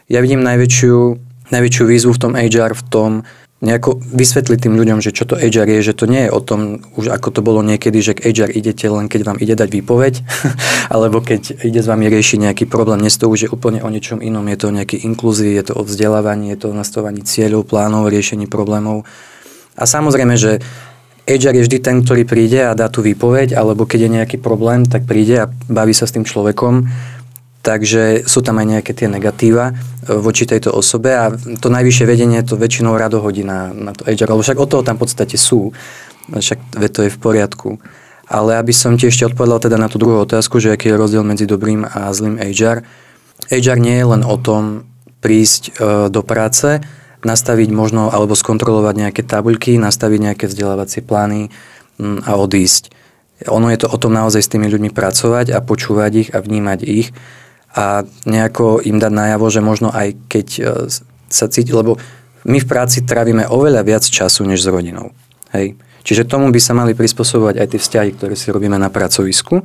ja 0.10 0.20
vidím 0.22 0.46
najväčšiu 0.46 1.27
najväčšiu 1.52 1.84
výzvu 1.88 2.12
v 2.16 2.22
tom 2.22 2.34
HR 2.36 2.74
v 2.76 2.84
tom, 2.88 3.12
nejako 3.58 3.98
vysvetliť 3.98 4.70
tým 4.70 4.78
ľuďom, 4.78 5.02
že 5.02 5.10
čo 5.10 5.26
to 5.26 5.34
HR 5.34 5.66
je, 5.66 5.90
že 5.90 5.98
to 5.98 6.06
nie 6.06 6.30
je 6.30 6.32
o 6.32 6.38
tom, 6.38 6.86
už 6.94 7.10
ako 7.10 7.34
to 7.34 7.42
bolo 7.42 7.66
niekedy, 7.66 8.06
že 8.06 8.14
k 8.14 8.30
HR 8.30 8.54
idete 8.54 8.86
len 8.86 9.10
keď 9.10 9.22
vám 9.26 9.38
ide 9.42 9.58
dať 9.58 9.70
výpoveď, 9.74 10.14
alebo 10.94 11.26
keď 11.26 11.66
ide 11.66 11.82
s 11.82 11.90
vami 11.90 12.06
riešiť 12.06 12.38
nejaký 12.46 12.66
problém. 12.70 13.02
Dnes 13.02 13.18
to 13.18 13.26
už 13.26 13.50
je 13.50 13.50
úplne 13.50 13.82
o 13.82 13.90
niečom 13.90 14.22
inom. 14.22 14.46
Je 14.46 14.58
to 14.62 14.70
nejaký 14.70 15.02
inkluzí, 15.02 15.50
je 15.58 15.74
to 15.74 15.74
o 15.74 15.82
vzdelávaní, 15.82 16.54
je 16.54 16.58
to 16.62 16.68
o 16.70 16.78
nastavovaní 16.78 17.26
cieľov, 17.26 17.66
plánov, 17.66 18.14
riešení 18.14 18.46
problémov. 18.46 19.10
A 19.74 19.90
samozrejme, 19.90 20.38
že 20.38 20.62
HR 21.28 21.60
je 21.60 21.66
vždy 21.66 21.78
ten, 21.82 21.98
ktorý 22.06 22.24
príde 22.30 22.62
a 22.62 22.78
dá 22.78 22.94
tú 22.94 23.02
výpoveď, 23.02 23.58
alebo 23.58 23.90
keď 23.90 24.06
je 24.06 24.16
nejaký 24.22 24.38
problém, 24.38 24.86
tak 24.86 25.10
príde 25.10 25.50
a 25.50 25.52
baví 25.68 25.98
sa 25.98 26.06
s 26.06 26.14
tým 26.14 26.24
človekom 26.24 26.88
Takže 27.68 28.24
sú 28.24 28.40
tam 28.40 28.64
aj 28.64 28.80
nejaké 28.80 28.96
tie 28.96 29.12
negatíva 29.12 29.76
e, 29.76 30.16
voči 30.16 30.48
tejto 30.48 30.72
osobe 30.72 31.12
a 31.12 31.36
to 31.36 31.68
najvyššie 31.68 32.06
vedenie 32.08 32.40
to 32.40 32.56
väčšinou 32.56 32.96
rado 32.96 33.20
hodí 33.20 33.44
na, 33.44 33.76
na 33.76 33.92
to 33.92 34.08
HR, 34.08 34.32
lebo 34.32 34.40
však 34.40 34.56
od 34.56 34.72
toho 34.72 34.88
tam 34.88 34.96
v 34.96 35.04
podstate 35.04 35.36
sú. 35.36 35.76
Však 36.32 36.80
to 36.96 37.04
je 37.04 37.12
v 37.12 37.20
poriadku. 37.20 37.76
Ale 38.32 38.56
aby 38.56 38.72
som 38.72 38.96
ti 38.96 39.12
ešte 39.12 39.28
odpovedal 39.28 39.60
teda 39.60 39.76
na 39.76 39.92
tú 39.92 40.00
druhú 40.00 40.24
otázku, 40.24 40.64
že 40.64 40.72
aký 40.72 40.96
je 40.96 41.00
rozdiel 41.00 41.28
medzi 41.28 41.44
dobrým 41.44 41.84
a 41.84 42.08
zlým 42.16 42.40
HR. 42.40 42.88
HR 43.52 43.80
nie 43.84 44.00
je 44.00 44.06
len 44.16 44.24
o 44.24 44.40
tom 44.40 44.88
prísť 45.20 45.64
e, 45.68 45.72
do 46.08 46.24
práce, 46.24 46.80
nastaviť 47.28 47.68
možno 47.76 48.08
alebo 48.08 48.32
skontrolovať 48.32 48.96
nejaké 48.96 49.22
tabuľky, 49.28 49.76
nastaviť 49.76 50.20
nejaké 50.24 50.46
vzdelávacie 50.48 51.04
plány 51.04 51.52
m, 52.00 52.24
a 52.24 52.40
odísť. 52.40 52.96
Ono 53.52 53.68
je 53.68 53.80
to 53.84 53.92
o 53.92 53.98
tom 54.00 54.16
naozaj 54.16 54.40
s 54.40 54.52
tými 54.56 54.72
ľuďmi 54.72 54.96
pracovať 54.96 55.52
a 55.52 55.60
počúvať 55.60 56.12
ich 56.16 56.30
a 56.32 56.40
vnímať 56.40 56.80
ich 56.88 57.12
a 57.76 58.08
nejako 58.26 58.84
im 58.86 58.98
dať 59.00 59.12
najavo, 59.12 59.48
že 59.52 59.62
možno 59.62 59.90
aj 59.92 60.16
keď 60.32 60.48
e, 60.58 60.62
sa 61.28 61.46
cíti, 61.52 61.76
lebo 61.76 62.00
my 62.48 62.58
v 62.64 62.70
práci 62.70 63.04
trávime 63.04 63.44
oveľa 63.44 63.82
viac 63.84 64.04
času 64.08 64.48
než 64.48 64.64
s 64.64 64.72
rodinou. 64.72 65.12
Hej. 65.52 65.76
Čiže 66.08 66.24
tomu 66.24 66.48
by 66.48 66.60
sa 66.64 66.72
mali 66.72 66.96
prispôsobovať 66.96 67.60
aj 67.60 67.68
tie 67.76 67.80
vzťahy, 67.84 68.10
ktoré 68.16 68.34
si 68.40 68.48
robíme 68.48 68.80
na 68.80 68.88
pracovisku. 68.88 69.60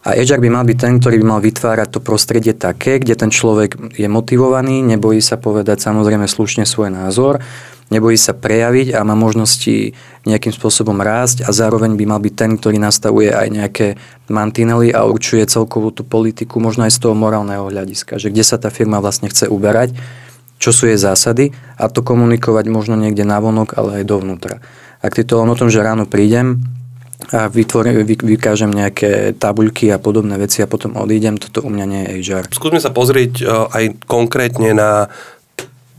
A 0.00 0.16
HR 0.16 0.40
by 0.40 0.48
mal 0.48 0.64
byť 0.64 0.78
ten, 0.80 0.94
ktorý 0.96 1.20
by 1.20 1.26
mal 1.26 1.40
vytvárať 1.44 1.88
to 1.92 2.00
prostredie 2.00 2.56
také, 2.56 3.02
kde 3.02 3.18
ten 3.18 3.28
človek 3.28 3.98
je 3.98 4.08
motivovaný, 4.08 4.80
nebojí 4.80 5.20
sa 5.20 5.36
povedať 5.36 5.82
samozrejme 5.82 6.24
slušne 6.24 6.64
svoj 6.64 6.88
názor, 6.88 7.44
nebojí 7.90 8.16
sa 8.16 8.32
prejaviť 8.32 8.94
a 8.94 9.02
má 9.02 9.18
možnosti 9.18 9.92
nejakým 10.24 10.54
spôsobom 10.54 10.96
rásť 11.02 11.42
a 11.44 11.50
zároveň 11.50 11.98
by 11.98 12.04
mal 12.06 12.20
byť 12.22 12.34
ten, 12.38 12.50
ktorý 12.56 12.78
nastavuje 12.78 13.34
aj 13.34 13.48
nejaké 13.50 13.86
mantinely 14.30 14.94
a 14.94 15.04
určuje 15.04 15.42
celkovú 15.50 15.90
tú 15.90 16.06
politiku, 16.06 16.62
možno 16.62 16.86
aj 16.86 16.94
z 16.94 17.02
toho 17.02 17.14
morálneho 17.18 17.66
hľadiska, 17.66 18.22
že 18.22 18.30
kde 18.30 18.46
sa 18.46 18.56
tá 18.56 18.70
firma 18.70 19.02
vlastne 19.02 19.26
chce 19.26 19.50
uberať, 19.50 19.98
čo 20.62 20.70
sú 20.70 20.86
jej 20.86 20.96
zásady 20.96 21.50
a 21.76 21.90
to 21.90 22.06
komunikovať 22.06 22.70
možno 22.70 22.94
niekde 22.94 23.26
navonok, 23.26 23.74
ale 23.74 24.00
aj 24.00 24.04
dovnútra. 24.06 24.62
Ak 25.00 25.16
ty 25.16 25.24
to 25.24 25.40
len 25.40 25.50
o 25.50 25.58
tom, 25.58 25.72
že 25.72 25.80
ráno 25.80 26.04
prídem 26.04 26.60
a 27.32 27.48
vytvorím, 27.48 28.04
vy, 28.04 28.16
vykážem 28.36 28.72
nejaké 28.72 29.36
tabuľky 29.36 29.92
a 29.92 30.00
podobné 30.00 30.36
veci 30.40 30.60
a 30.64 30.70
potom 30.70 30.96
odídem, 30.96 31.36
toto 31.36 31.64
u 31.64 31.70
mňa 31.72 31.84
nie 31.88 32.02
je 32.04 32.32
HR. 32.32 32.52
Skúsme 32.52 32.80
sa 32.80 32.92
pozrieť 32.92 33.32
e, 33.40 33.44
aj 33.48 33.84
konkrétne 34.04 34.72
na 34.76 35.08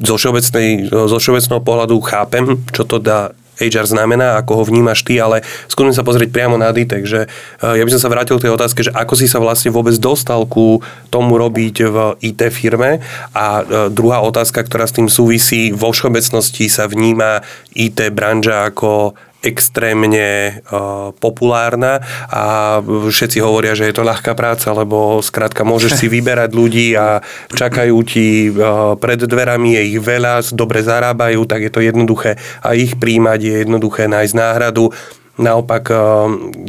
zo, 0.02 0.16
všeobecnej, 0.18 0.90
zo 0.90 1.18
všeobecného 1.18 1.62
pohľadu 1.62 1.96
chápem, 2.02 2.58
čo 2.74 2.84
to 2.84 2.98
dá 2.98 3.32
HR 3.62 3.86
znamená, 3.86 4.42
ako 4.42 4.52
ho 4.58 4.64
vnímaš 4.66 5.06
ty, 5.06 5.22
ale 5.22 5.46
skúsim 5.70 5.94
sa 5.94 6.02
pozrieť 6.02 6.34
priamo 6.34 6.58
na 6.58 6.74
Ditek, 6.74 7.04
že 7.06 7.30
eh, 7.30 7.76
ja 7.78 7.84
by 7.86 7.92
som 7.94 8.02
sa 8.02 8.10
vrátil 8.10 8.42
k 8.42 8.50
tej 8.50 8.56
otázke, 8.58 8.82
že 8.82 8.92
ako 8.96 9.14
si 9.14 9.30
sa 9.30 9.38
vlastne 9.38 9.70
vôbec 9.70 9.94
dostal 10.02 10.50
ku 10.50 10.82
tomu 11.14 11.38
robiť 11.38 11.76
v 11.86 11.98
IT 12.26 12.42
firme. 12.50 13.04
A 13.38 13.62
eh, 13.62 13.66
druhá 13.94 14.26
otázka, 14.26 14.66
ktorá 14.66 14.90
s 14.90 14.98
tým 14.98 15.08
súvisí, 15.12 15.70
vo 15.70 15.94
všeobecnosti 15.94 16.66
sa 16.72 16.90
vníma 16.90 17.46
IT 17.78 18.02
branža 18.16 18.66
ako 18.74 19.14
extrémne 19.42 20.62
uh, 20.70 21.10
populárna 21.18 22.02
a 22.30 22.78
všetci 22.86 23.42
hovoria, 23.42 23.74
že 23.74 23.90
je 23.90 23.96
to 23.98 24.06
ľahká 24.06 24.38
práca, 24.38 24.70
lebo 24.72 25.20
skrátka 25.26 25.66
môžeš 25.66 25.98
si 25.98 26.08
vyberať 26.16 26.50
ľudí 26.54 26.94
a 26.94 27.26
čakajú 27.50 27.98
ti 28.06 28.54
uh, 28.54 28.94
pred 29.02 29.18
dverami, 29.18 29.78
je 29.78 29.82
ich 29.98 30.00
veľa, 30.00 30.46
dobre 30.54 30.86
zarábajú, 30.86 31.42
tak 31.50 31.66
je 31.66 31.72
to 31.74 31.82
jednoduché 31.82 32.38
a 32.62 32.78
ich 32.78 32.96
príjmať 33.02 33.40
je 33.42 33.54
jednoduché 33.66 34.06
nájsť 34.06 34.34
náhradu. 34.38 34.94
Naopak 35.42 35.90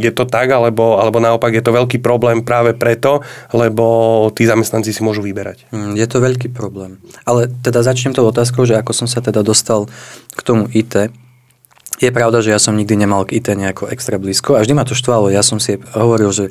je 0.00 0.08
to 0.14 0.24
tak, 0.24 0.48
alebo, 0.48 0.96
alebo 0.96 1.18
naopak 1.20 1.50
je 1.52 1.60
to 1.60 1.76
veľký 1.76 1.98
problém 2.00 2.40
práve 2.40 2.72
preto, 2.72 3.20
lebo 3.52 4.30
tí 4.32 4.48
zamestnanci 4.48 4.94
si 4.94 5.02
môžu 5.04 5.20
vyberať. 5.20 5.68
Mm, 5.74 5.98
je 5.98 6.06
to 6.08 6.22
veľký 6.22 6.48
problém. 6.54 6.96
Ale 7.26 7.52
teda 7.60 7.84
začnem 7.84 8.16
tou 8.16 8.24
otázkou, 8.24 8.64
že 8.64 8.78
ako 8.78 8.94
som 8.96 9.10
sa 9.10 9.20
teda 9.20 9.44
dostal 9.44 9.90
k 10.32 10.40
tomu 10.40 10.70
IT, 10.72 11.12
je 12.02 12.12
pravda, 12.14 12.42
že 12.42 12.50
ja 12.50 12.58
som 12.58 12.74
nikdy 12.74 12.98
nemal 12.98 13.22
k 13.22 13.38
IT 13.38 13.54
nejako 13.54 13.86
extra 13.90 14.18
blízko 14.18 14.58
a 14.58 14.62
vždy 14.62 14.74
ma 14.74 14.82
to 14.82 14.98
štvalo. 14.98 15.30
Ja 15.30 15.46
som 15.46 15.62
si 15.62 15.78
hovoril, 15.94 16.34
že 16.34 16.44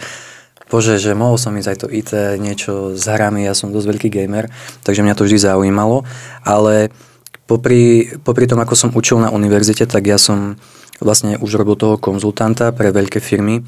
bože, 0.72 0.96
že 0.96 1.12
mohol 1.12 1.36
som 1.36 1.51
ísť 1.51 1.67
aj 1.67 1.77
to 1.84 1.88
IT, 1.91 2.12
niečo 2.39 2.96
s 2.96 3.03
hrami, 3.03 3.43
ja 3.43 3.51
som 3.51 3.75
dosť 3.75 3.88
veľký 3.91 4.10
gamer, 4.10 4.48
takže 4.88 5.03
mňa 5.03 5.15
to 5.20 5.27
vždy 5.27 5.38
zaujímalo, 5.43 6.08
ale 6.48 6.96
popri, 7.43 8.15
popri 8.24 8.48
tom, 8.48 8.63
ako 8.63 8.74
som 8.79 8.89
učil 8.96 9.20
na 9.20 9.27
univerzite, 9.36 9.84
tak 9.84 10.08
ja 10.08 10.15
som 10.15 10.55
vlastne 11.03 11.36
už 11.36 11.60
robil 11.60 11.75
toho 11.75 12.00
konzultanta 12.00 12.72
pre 12.72 12.96
veľké 12.96 13.20
firmy, 13.20 13.67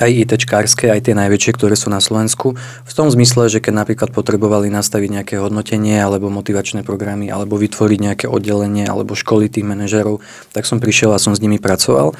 aj 0.00 0.08
ITčkárske, 0.08 0.88
aj 0.88 1.10
tie 1.10 1.14
najväčšie, 1.18 1.52
ktoré 1.52 1.76
sú 1.76 1.92
na 1.92 2.00
Slovensku. 2.00 2.56
V 2.86 2.92
tom 2.96 3.12
zmysle, 3.12 3.52
že 3.52 3.60
keď 3.60 3.84
napríklad 3.84 4.10
potrebovali 4.14 4.72
nastaviť 4.72 5.20
nejaké 5.20 5.34
hodnotenie 5.36 6.00
alebo 6.00 6.32
motivačné 6.32 6.80
programy, 6.86 7.28
alebo 7.28 7.60
vytvoriť 7.60 7.98
nejaké 8.00 8.26
oddelenie, 8.30 8.88
alebo 8.88 9.12
školy 9.12 9.52
tých 9.52 9.68
manažerov, 9.68 10.24
tak 10.56 10.64
som 10.64 10.80
prišiel 10.80 11.12
a 11.12 11.20
som 11.20 11.36
s 11.36 11.42
nimi 11.42 11.60
pracoval. 11.60 12.16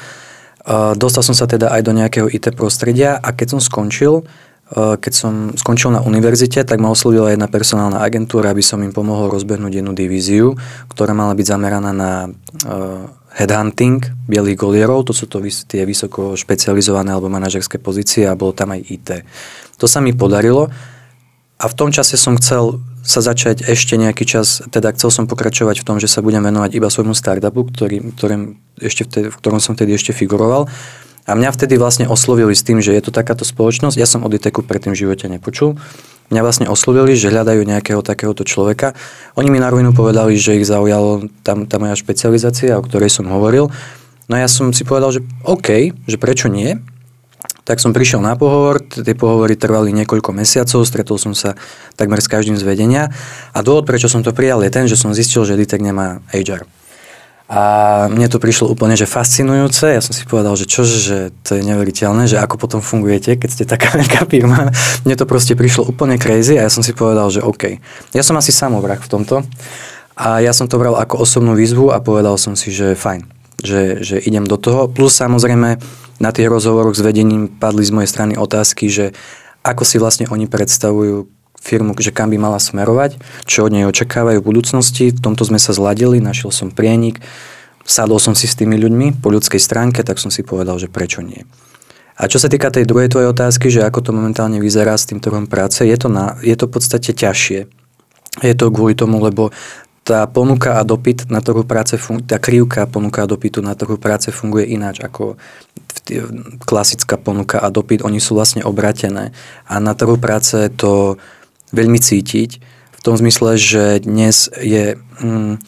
Dostal 0.95 1.23
som 1.27 1.35
sa 1.35 1.43
teda 1.43 1.73
aj 1.75 1.81
do 1.83 1.91
nejakého 1.91 2.27
IT 2.31 2.55
prostredia 2.55 3.19
a 3.19 3.35
keď 3.35 3.57
som 3.57 3.61
skončil, 3.63 4.23
keď 4.73 5.13
som 5.13 5.33
skončil 5.53 5.91
na 5.91 6.01
univerzite, 6.01 6.63
tak 6.63 6.79
ma 6.79 6.89
oslovila 6.89 7.29
jedna 7.29 7.51
personálna 7.51 8.01
agentúra, 8.01 8.55
aby 8.55 8.63
som 8.63 8.81
im 8.81 8.95
pomohol 8.95 9.29
rozbehnúť 9.29 9.83
jednu 9.83 9.93
divíziu, 9.93 10.57
ktorá 10.89 11.11
mala 11.11 11.35
byť 11.35 11.45
zameraná 11.45 11.91
na 11.93 12.11
headhunting 13.33 14.01
bielých 14.29 14.57
golierov, 14.57 15.05
to 15.09 15.13
sú 15.13 15.25
to 15.25 15.41
tie 15.65 15.83
vysoko 15.83 16.37
špecializované 16.37 17.13
alebo 17.13 17.33
manažerské 17.33 17.81
pozície 17.81 18.29
a 18.29 18.37
bolo 18.37 18.53
tam 18.53 18.73
aj 18.73 18.81
IT. 18.87 19.09
To 19.81 19.85
sa 19.89 19.99
mi 19.99 20.13
podarilo 20.13 20.69
a 21.57 21.65
v 21.65 21.77
tom 21.77 21.89
čase 21.89 22.17
som 22.17 22.37
chcel 22.37 22.81
sa 23.03 23.19
začať 23.19 23.67
ešte 23.67 23.99
nejaký 23.99 24.23
čas, 24.23 24.63
teda 24.71 24.95
chcel 24.95 25.11
som 25.11 25.25
pokračovať 25.27 25.83
v 25.83 25.85
tom, 25.85 25.97
že 25.99 26.07
sa 26.07 26.23
budem 26.23 26.39
venovať 26.39 26.71
iba 26.79 26.87
svojmu 26.87 27.11
startupu, 27.11 27.67
ktorý, 27.67 28.15
ktorým 28.15 28.55
ešte 28.79 29.03
vtedy, 29.03 29.27
v 29.27 29.37
ktorom 29.37 29.59
som 29.59 29.75
vtedy 29.75 29.91
ešte 29.91 30.15
figuroval. 30.15 30.71
A 31.23 31.39
mňa 31.39 31.55
vtedy 31.55 31.79
vlastne 31.79 32.05
oslovili 32.09 32.51
s 32.51 32.67
tým, 32.67 32.83
že 32.83 32.91
je 32.91 33.03
to 33.03 33.15
takáto 33.15 33.47
spoločnosť. 33.47 33.95
Ja 33.95 34.07
som 34.09 34.23
o 34.23 34.29
Diteku 34.31 34.63
predtým 34.63 34.91
v 34.91 35.07
živote 35.07 35.31
nepočul 35.31 35.79
mňa 36.33 36.41
vlastne 36.41 36.67
oslovili, 36.71 37.13
že 37.13 37.29
hľadajú 37.29 37.61
nejakého 37.61 38.01
takéhoto 38.01 38.41
človeka. 38.41 38.97
Oni 39.37 39.53
mi 39.53 39.61
na 39.61 39.69
rovinu 39.69 39.93
povedali, 39.93 40.33
že 40.33 40.57
ich 40.57 40.65
zaujalo 40.65 41.29
tam 41.45 41.69
tá 41.69 41.77
moja 41.77 41.93
špecializácia, 41.93 42.73
o 42.73 42.85
ktorej 42.85 43.13
som 43.13 43.29
hovoril. 43.29 43.69
No 44.25 44.33
ja 44.33 44.49
som 44.49 44.73
si 44.73 44.81
povedal, 44.81 45.13
že 45.13 45.21
OK, 45.45 45.93
že 46.09 46.17
prečo 46.17 46.49
nie? 46.49 46.81
Tak 47.63 47.79
som 47.79 47.95
prišiel 47.95 48.19
na 48.19 48.35
pohovor, 48.35 48.83
tie 48.83 49.15
pohovory 49.15 49.55
trvali 49.55 49.95
niekoľko 49.95 50.35
mesiacov, 50.35 50.83
stretol 50.83 51.15
som 51.15 51.31
sa 51.31 51.55
takmer 51.95 52.19
s 52.19 52.27
každým 52.27 52.59
z 52.59 52.63
vedenia 52.67 53.07
a 53.55 53.63
dôvod, 53.63 53.87
prečo 53.87 54.11
som 54.11 54.19
to 54.19 54.35
prijal, 54.35 54.59
je 54.67 54.71
ten, 54.73 54.83
že 54.83 54.99
som 54.99 55.15
zistil, 55.15 55.47
že 55.47 55.55
Ditek 55.55 55.79
nemá 55.79 56.19
HR. 56.35 56.67
A 57.51 57.61
mne 58.07 58.31
to 58.31 58.39
prišlo 58.39 58.71
úplne 58.71 58.95
že 58.95 59.03
fascinujúce. 59.03 59.91
Ja 59.91 59.99
som 59.99 60.15
si 60.15 60.23
povedal, 60.23 60.55
že 60.55 60.63
čože, 60.63 60.97
že 60.97 61.17
to 61.43 61.59
je 61.59 61.61
neveriteľné, 61.67 62.25
že 62.25 62.39
ako 62.39 62.55
potom 62.55 62.79
fungujete, 62.79 63.35
keď 63.35 63.49
ste 63.51 63.63
taká 63.67 63.93
veľká 63.99 64.25
firma. 64.31 64.71
Mne 65.03 65.15
to 65.19 65.27
proste 65.27 65.53
prišlo 65.53 65.85
úplne 65.91 66.15
crazy 66.15 66.55
a 66.55 66.65
ja 66.65 66.71
som 66.71 66.81
si 66.81 66.95
povedal, 66.95 67.27
že 67.27 67.43
OK. 67.43 67.83
Ja 68.15 68.23
som 68.23 68.39
asi 68.39 68.55
samovrah 68.55 68.99
v 68.99 69.11
tomto. 69.11 69.43
A 70.13 70.45
ja 70.45 70.53
som 70.53 70.69
to 70.69 70.77
bral 70.77 70.93
ako 70.93 71.25
osobnú 71.25 71.57
výzvu 71.57 71.89
a 71.89 71.97
povedal 71.97 72.37
som 72.37 72.53
si, 72.53 72.69
že 72.69 72.93
fajn, 72.93 73.25
že, 73.65 74.05
že 74.05 74.21
idem 74.21 74.45
do 74.45 74.61
toho. 74.61 74.85
Plus 74.85 75.09
samozrejme 75.17 75.81
na 76.21 76.29
tých 76.29 76.47
rozhovoroch 76.47 76.93
s 76.93 77.01
vedením 77.01 77.49
padli 77.49 77.81
z 77.81 77.91
mojej 77.91 78.09
strany 78.13 78.33
otázky, 78.37 78.93
že 78.93 79.17
ako 79.65 79.81
si 79.81 79.97
vlastne 79.97 80.29
oni 80.29 80.45
predstavujú 80.45 81.32
firmu, 81.63 81.95
že 81.95 82.11
kam 82.11 82.35
by 82.35 82.37
mala 82.37 82.59
smerovať, 82.59 83.15
čo 83.47 83.63
od 83.63 83.71
nej 83.71 83.87
očakávajú 83.87 84.43
v 84.43 84.49
budúcnosti. 84.51 85.15
V 85.15 85.23
tomto 85.23 85.47
sme 85.47 85.55
sa 85.55 85.71
zladili, 85.71 86.19
našiel 86.19 86.51
som 86.51 86.67
prienik, 86.67 87.23
sadol 87.87 88.19
som 88.19 88.35
si 88.35 88.51
s 88.51 88.59
tými 88.59 88.75
ľuďmi 88.75 89.23
po 89.23 89.31
ľudskej 89.31 89.63
stránke, 89.63 90.03
tak 90.03 90.19
som 90.19 90.27
si 90.27 90.43
povedal, 90.43 90.75
že 90.75 90.91
prečo 90.91 91.23
nie. 91.23 91.47
A 92.13 92.29
čo 92.29 92.37
sa 92.37 92.51
týka 92.51 92.69
tej 92.69 92.85
druhej 92.85 93.09
tvojej 93.09 93.31
otázky, 93.31 93.73
že 93.73 93.81
ako 93.81 94.05
to 94.05 94.11
momentálne 94.13 94.61
vyzerá 94.61 94.93
s 94.93 95.09
tým 95.09 95.17
trhom 95.17 95.49
práce, 95.49 95.81
je 95.81 95.97
to, 95.97 96.11
na, 96.11 96.37
je 96.45 96.53
to 96.53 96.69
v 96.69 96.73
podstate 96.77 97.09
ťažšie. 97.09 97.65
Je 98.45 98.53
to 98.53 98.69
kvôli 98.69 98.93
tomu, 98.93 99.17
lebo 99.17 99.49
tá 100.03 100.27
ponuka 100.27 100.77
a 100.77 100.83
dopyt 100.83 101.31
na 101.31 101.39
trhu 101.39 101.63
práce, 101.63 101.95
tá 102.27 102.37
krivka 102.37 102.83
ponuka 102.85 103.23
a 103.23 103.29
dopytu 103.29 103.63
na 103.63 103.71
trhu 103.71 103.95
práce 103.95 104.35
funguje 104.35 104.67
ináč 104.67 104.99
ako 104.99 105.39
klasická 106.67 107.15
ponuka 107.15 107.63
a 107.63 107.71
dopyt. 107.71 108.03
Oni 108.03 108.19
sú 108.19 108.35
vlastne 108.35 108.67
obratené. 108.67 109.31
A 109.63 109.79
na 109.79 109.95
trhu 109.95 110.19
práce 110.19 110.67
to 110.75 111.15
veľmi 111.73 111.99
cítiť 111.99 112.49
v 112.93 112.99
tom 113.01 113.17
zmysle, 113.19 113.59
že 113.59 113.99
dnes 114.05 114.47
je 114.61 114.95
mm, 115.19 115.59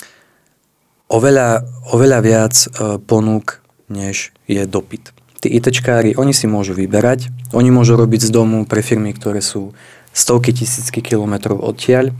oveľa, 1.12 1.66
oveľa 1.92 2.20
viac 2.22 2.56
e, 2.56 2.68
ponúk, 3.02 3.60
než 3.92 4.32
je 4.48 4.64
dopyt. 4.64 5.12
Tí 5.44 5.52
ITčkári, 5.52 6.16
oni 6.16 6.32
si 6.32 6.48
môžu 6.48 6.78
vyberať, 6.78 7.30
oni 7.52 7.70
môžu 7.70 8.00
robiť 8.00 8.30
z 8.30 8.34
domu 8.34 8.64
pre 8.64 8.80
firmy, 8.80 9.12
ktoré 9.12 9.44
sú 9.44 9.76
stovky 10.16 10.56
tisícky 10.56 11.04
kilometrov 11.04 11.60
odtiaľ, 11.60 12.16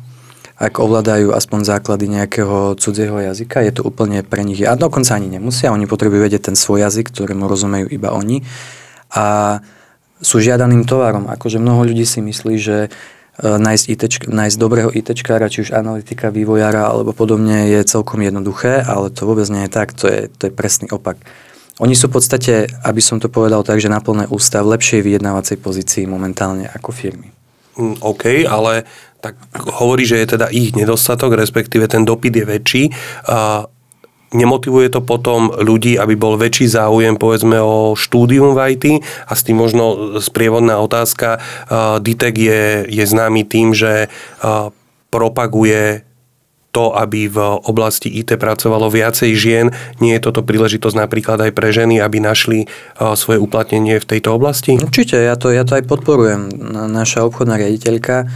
ak 0.56 0.80
ovládajú 0.80 1.36
aspoň 1.36 1.68
základy 1.68 2.08
nejakého 2.08 2.80
cudzieho 2.80 3.20
jazyka, 3.20 3.60
je 3.60 3.76
to 3.76 3.84
úplne 3.84 4.24
pre 4.24 4.40
nich, 4.48 4.64
a 4.64 4.80
dokonca 4.80 5.20
ani 5.20 5.28
nemusia, 5.28 5.76
oni 5.76 5.84
potrebujú 5.84 6.24
vedieť 6.24 6.52
ten 6.52 6.56
svoj 6.56 6.88
jazyk, 6.88 7.12
ktorému 7.12 7.44
rozumejú 7.44 7.92
iba 7.92 8.16
oni 8.16 8.40
a 9.12 9.60
sú 10.24 10.40
žiadaným 10.40 10.88
tovarom. 10.88 11.28
Akože 11.28 11.60
mnoho 11.60 11.84
ľudí 11.92 12.08
si 12.08 12.24
myslí, 12.24 12.56
že 12.56 12.88
nájsť, 13.44 13.86
ITč, 13.92 14.14
nájsť 14.32 14.56
dobrého 14.56 14.90
ITčkára, 14.92 15.52
či 15.52 15.68
už 15.68 15.76
analytika, 15.76 16.32
vývojára 16.32 16.88
alebo 16.88 17.12
podobne 17.12 17.68
je 17.68 17.84
celkom 17.84 18.24
jednoduché, 18.24 18.80
ale 18.80 19.12
to 19.12 19.28
vôbec 19.28 19.48
nie 19.52 19.68
je 19.68 19.72
tak, 19.72 19.92
to 19.92 20.08
je, 20.08 20.32
to 20.32 20.48
je 20.48 20.54
presný 20.56 20.88
opak. 20.92 21.20
Oni 21.84 21.92
sú 21.92 22.08
v 22.08 22.24
podstate, 22.24 22.72
aby 22.88 23.04
som 23.04 23.20
to 23.20 23.28
povedal 23.28 23.60
tak, 23.60 23.84
že 23.84 23.92
na 23.92 24.00
plné 24.00 24.32
ústa 24.32 24.64
v 24.64 24.80
lepšej 24.80 25.04
vyjednávacej 25.04 25.60
pozícii 25.60 26.08
momentálne 26.08 26.72
ako 26.72 26.96
firmy. 26.96 27.36
Mm, 27.76 28.00
OK, 28.00 28.48
ale 28.48 28.88
tak 29.20 29.36
hovorí, 29.84 30.08
že 30.08 30.24
je 30.24 30.40
teda 30.40 30.48
ich 30.56 30.72
nedostatok, 30.72 31.36
respektíve 31.36 31.92
ten 31.92 32.08
dopyt 32.08 32.32
je 32.32 32.46
väčší. 32.48 32.84
Nemotivuje 34.34 34.90
to 34.90 35.06
potom 35.06 35.54
ľudí, 35.54 36.02
aby 36.02 36.18
bol 36.18 36.40
väčší 36.40 36.66
záujem 36.66 37.20
povedzme 37.20 37.62
o 37.62 37.94
štúdium 37.94 38.58
v 38.58 38.74
IT 38.74 38.86
a 39.30 39.34
s 39.38 39.46
tým 39.46 39.62
možno 39.62 40.18
sprievodná 40.18 40.82
otázka. 40.82 41.40
DITEK 42.02 42.36
je, 42.36 42.64
je 42.90 43.06
známy 43.06 43.46
tým, 43.46 43.78
že 43.78 44.10
propaguje 45.14 46.02
to, 46.76 46.92
aby 46.92 47.32
v 47.32 47.40
oblasti 47.64 48.12
IT 48.12 48.36
pracovalo 48.36 48.92
viacej 48.92 49.32
žien. 49.32 49.72
Nie 50.04 50.20
je 50.20 50.28
toto 50.28 50.44
príležitosť 50.44 51.08
napríklad 51.08 51.40
aj 51.40 51.56
pre 51.56 51.72
ženy, 51.72 52.04
aby 52.04 52.20
našli 52.20 52.68
svoje 53.16 53.40
uplatnenie 53.40 53.96
v 53.96 54.10
tejto 54.10 54.36
oblasti? 54.36 54.76
Určite, 54.76 55.16
ja 55.16 55.40
to, 55.40 55.56
ja 55.56 55.64
to 55.64 55.80
aj 55.80 55.88
podporujem. 55.88 56.52
Naša 56.92 57.24
obchodná 57.24 57.56
riaditeľka 57.56 58.28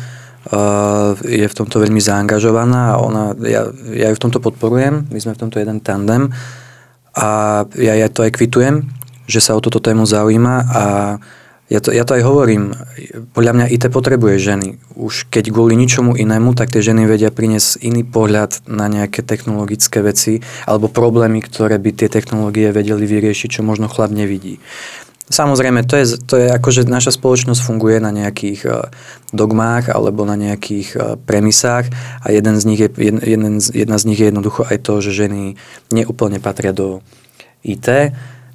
je 1.21 1.45
v 1.45 1.57
tomto 1.57 1.77
veľmi 1.77 2.01
zaangažovaná 2.01 2.97
a 2.97 3.01
ona, 3.01 3.23
ja, 3.45 3.69
ja 3.93 4.07
ju 4.09 4.15
v 4.17 4.23
tomto 4.23 4.41
podporujem, 4.41 5.05
my 5.09 5.19
sme 5.21 5.37
v 5.37 5.41
tomto 5.45 5.61
jeden 5.61 5.77
tandem 5.77 6.33
a 7.13 7.61
ja, 7.77 7.93
ja 7.93 8.09
to 8.09 8.25
aj 8.25 8.33
kvitujem, 8.33 8.89
že 9.29 9.39
sa 9.45 9.53
o 9.53 9.61
túto 9.61 9.77
tému 9.77 10.09
zaujíma 10.09 10.55
a 10.73 10.83
ja 11.69 11.77
to, 11.77 11.93
ja 11.93 12.01
to 12.01 12.17
aj 12.17 12.25
hovorím, 12.25 12.73
podľa 13.37 13.53
mňa 13.53 13.65
IT 13.69 13.93
potrebuje 13.93 14.41
ženy. 14.41 14.81
Už 14.97 15.29
keď 15.29 15.53
kvôli 15.53 15.77
ničomu 15.77 16.17
inému, 16.17 16.57
tak 16.57 16.73
tie 16.73 16.81
ženy 16.81 17.05
vedia 17.05 17.29
priniesť 17.29 17.85
iný 17.85 18.01
pohľad 18.01 18.65
na 18.65 18.89
nejaké 18.89 19.21
technologické 19.21 20.01
veci 20.01 20.41
alebo 20.65 20.89
problémy, 20.89 21.45
ktoré 21.45 21.77
by 21.77 21.93
tie 21.93 22.09
technológie 22.09 22.73
vedeli 22.73 23.05
vyriešiť, 23.05 23.49
čo 23.53 23.61
možno 23.61 23.85
chlap 23.85 24.09
nevidí. 24.09 24.57
Samozrejme, 25.29 25.85
to 25.85 25.93
je, 26.01 26.17
to 26.25 26.35
je 26.41 26.47
ako, 26.49 26.69
že 26.73 26.89
naša 26.89 27.13
spoločnosť 27.13 27.61
funguje 27.61 28.01
na 28.01 28.09
nejakých 28.09 28.61
uh, 28.65 28.89
dogmách 29.29 29.93
alebo 29.93 30.25
na 30.25 30.33
nejakých 30.33 30.89
uh, 30.97 31.01
premisách 31.21 31.93
a 32.25 32.33
jeden 32.33 32.57
z 32.57 32.63
nich 32.65 32.81
je, 32.81 32.89
jeden, 32.97 33.61
jedna 33.61 33.97
z 34.01 34.03
nich 34.09 34.17
je 34.17 34.33
jednoducho 34.33 34.65
aj 34.65 34.81
to, 34.81 35.05
že 35.05 35.13
ženy 35.13 35.53
neúplne 35.93 36.41
patria 36.41 36.73
do 36.73 37.05
IT, 37.61 38.09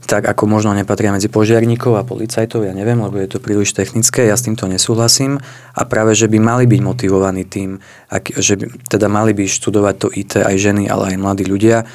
tak 0.05 0.27
ako 0.27 0.51
možno 0.51 0.75
nepatria 0.77 1.15
medzi 1.15 1.31
požiarníkov 1.31 1.95
a 1.95 2.03
policajtov, 2.03 2.67
ja 2.67 2.75
neviem, 2.77 3.01
lebo 3.01 3.23
je 3.23 3.31
to 3.31 3.39
príliš 3.39 3.73
technické, 3.73 4.27
ja 4.27 4.35
s 4.35 4.45
týmto 4.45 4.67
nesúhlasím 4.67 5.41
a 5.73 5.83
práve, 5.87 6.19
že 6.19 6.27
by 6.27 6.43
mali 6.43 6.65
byť 6.67 6.81
motivovaní 6.83 7.47
tým, 7.47 7.81
ak, 8.11 8.35
že 8.35 8.59
by, 8.59 8.65
teda 8.91 9.07
mali 9.07 9.31
by 9.31 9.47
študovať 9.47 9.95
to 9.95 10.09
IT 10.11 10.43
aj 10.43 10.57
ženy, 10.59 10.91
ale 10.91 11.15
aj 11.15 11.23
mladí 11.23 11.47
ľudia. 11.47 11.89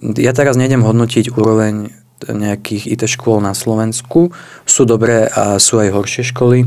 Ja 0.00 0.32
teraz 0.32 0.56
nejdem 0.56 0.80
hodnotiť 0.80 1.32
úroveň 1.32 2.05
nejakých 2.30 2.90
IT 2.90 3.02
škôl 3.06 3.38
na 3.38 3.54
Slovensku. 3.54 4.34
Sú 4.66 4.82
dobré 4.84 5.30
a 5.30 5.62
sú 5.62 5.78
aj 5.78 5.94
horšie 5.94 6.24
školy. 6.34 6.66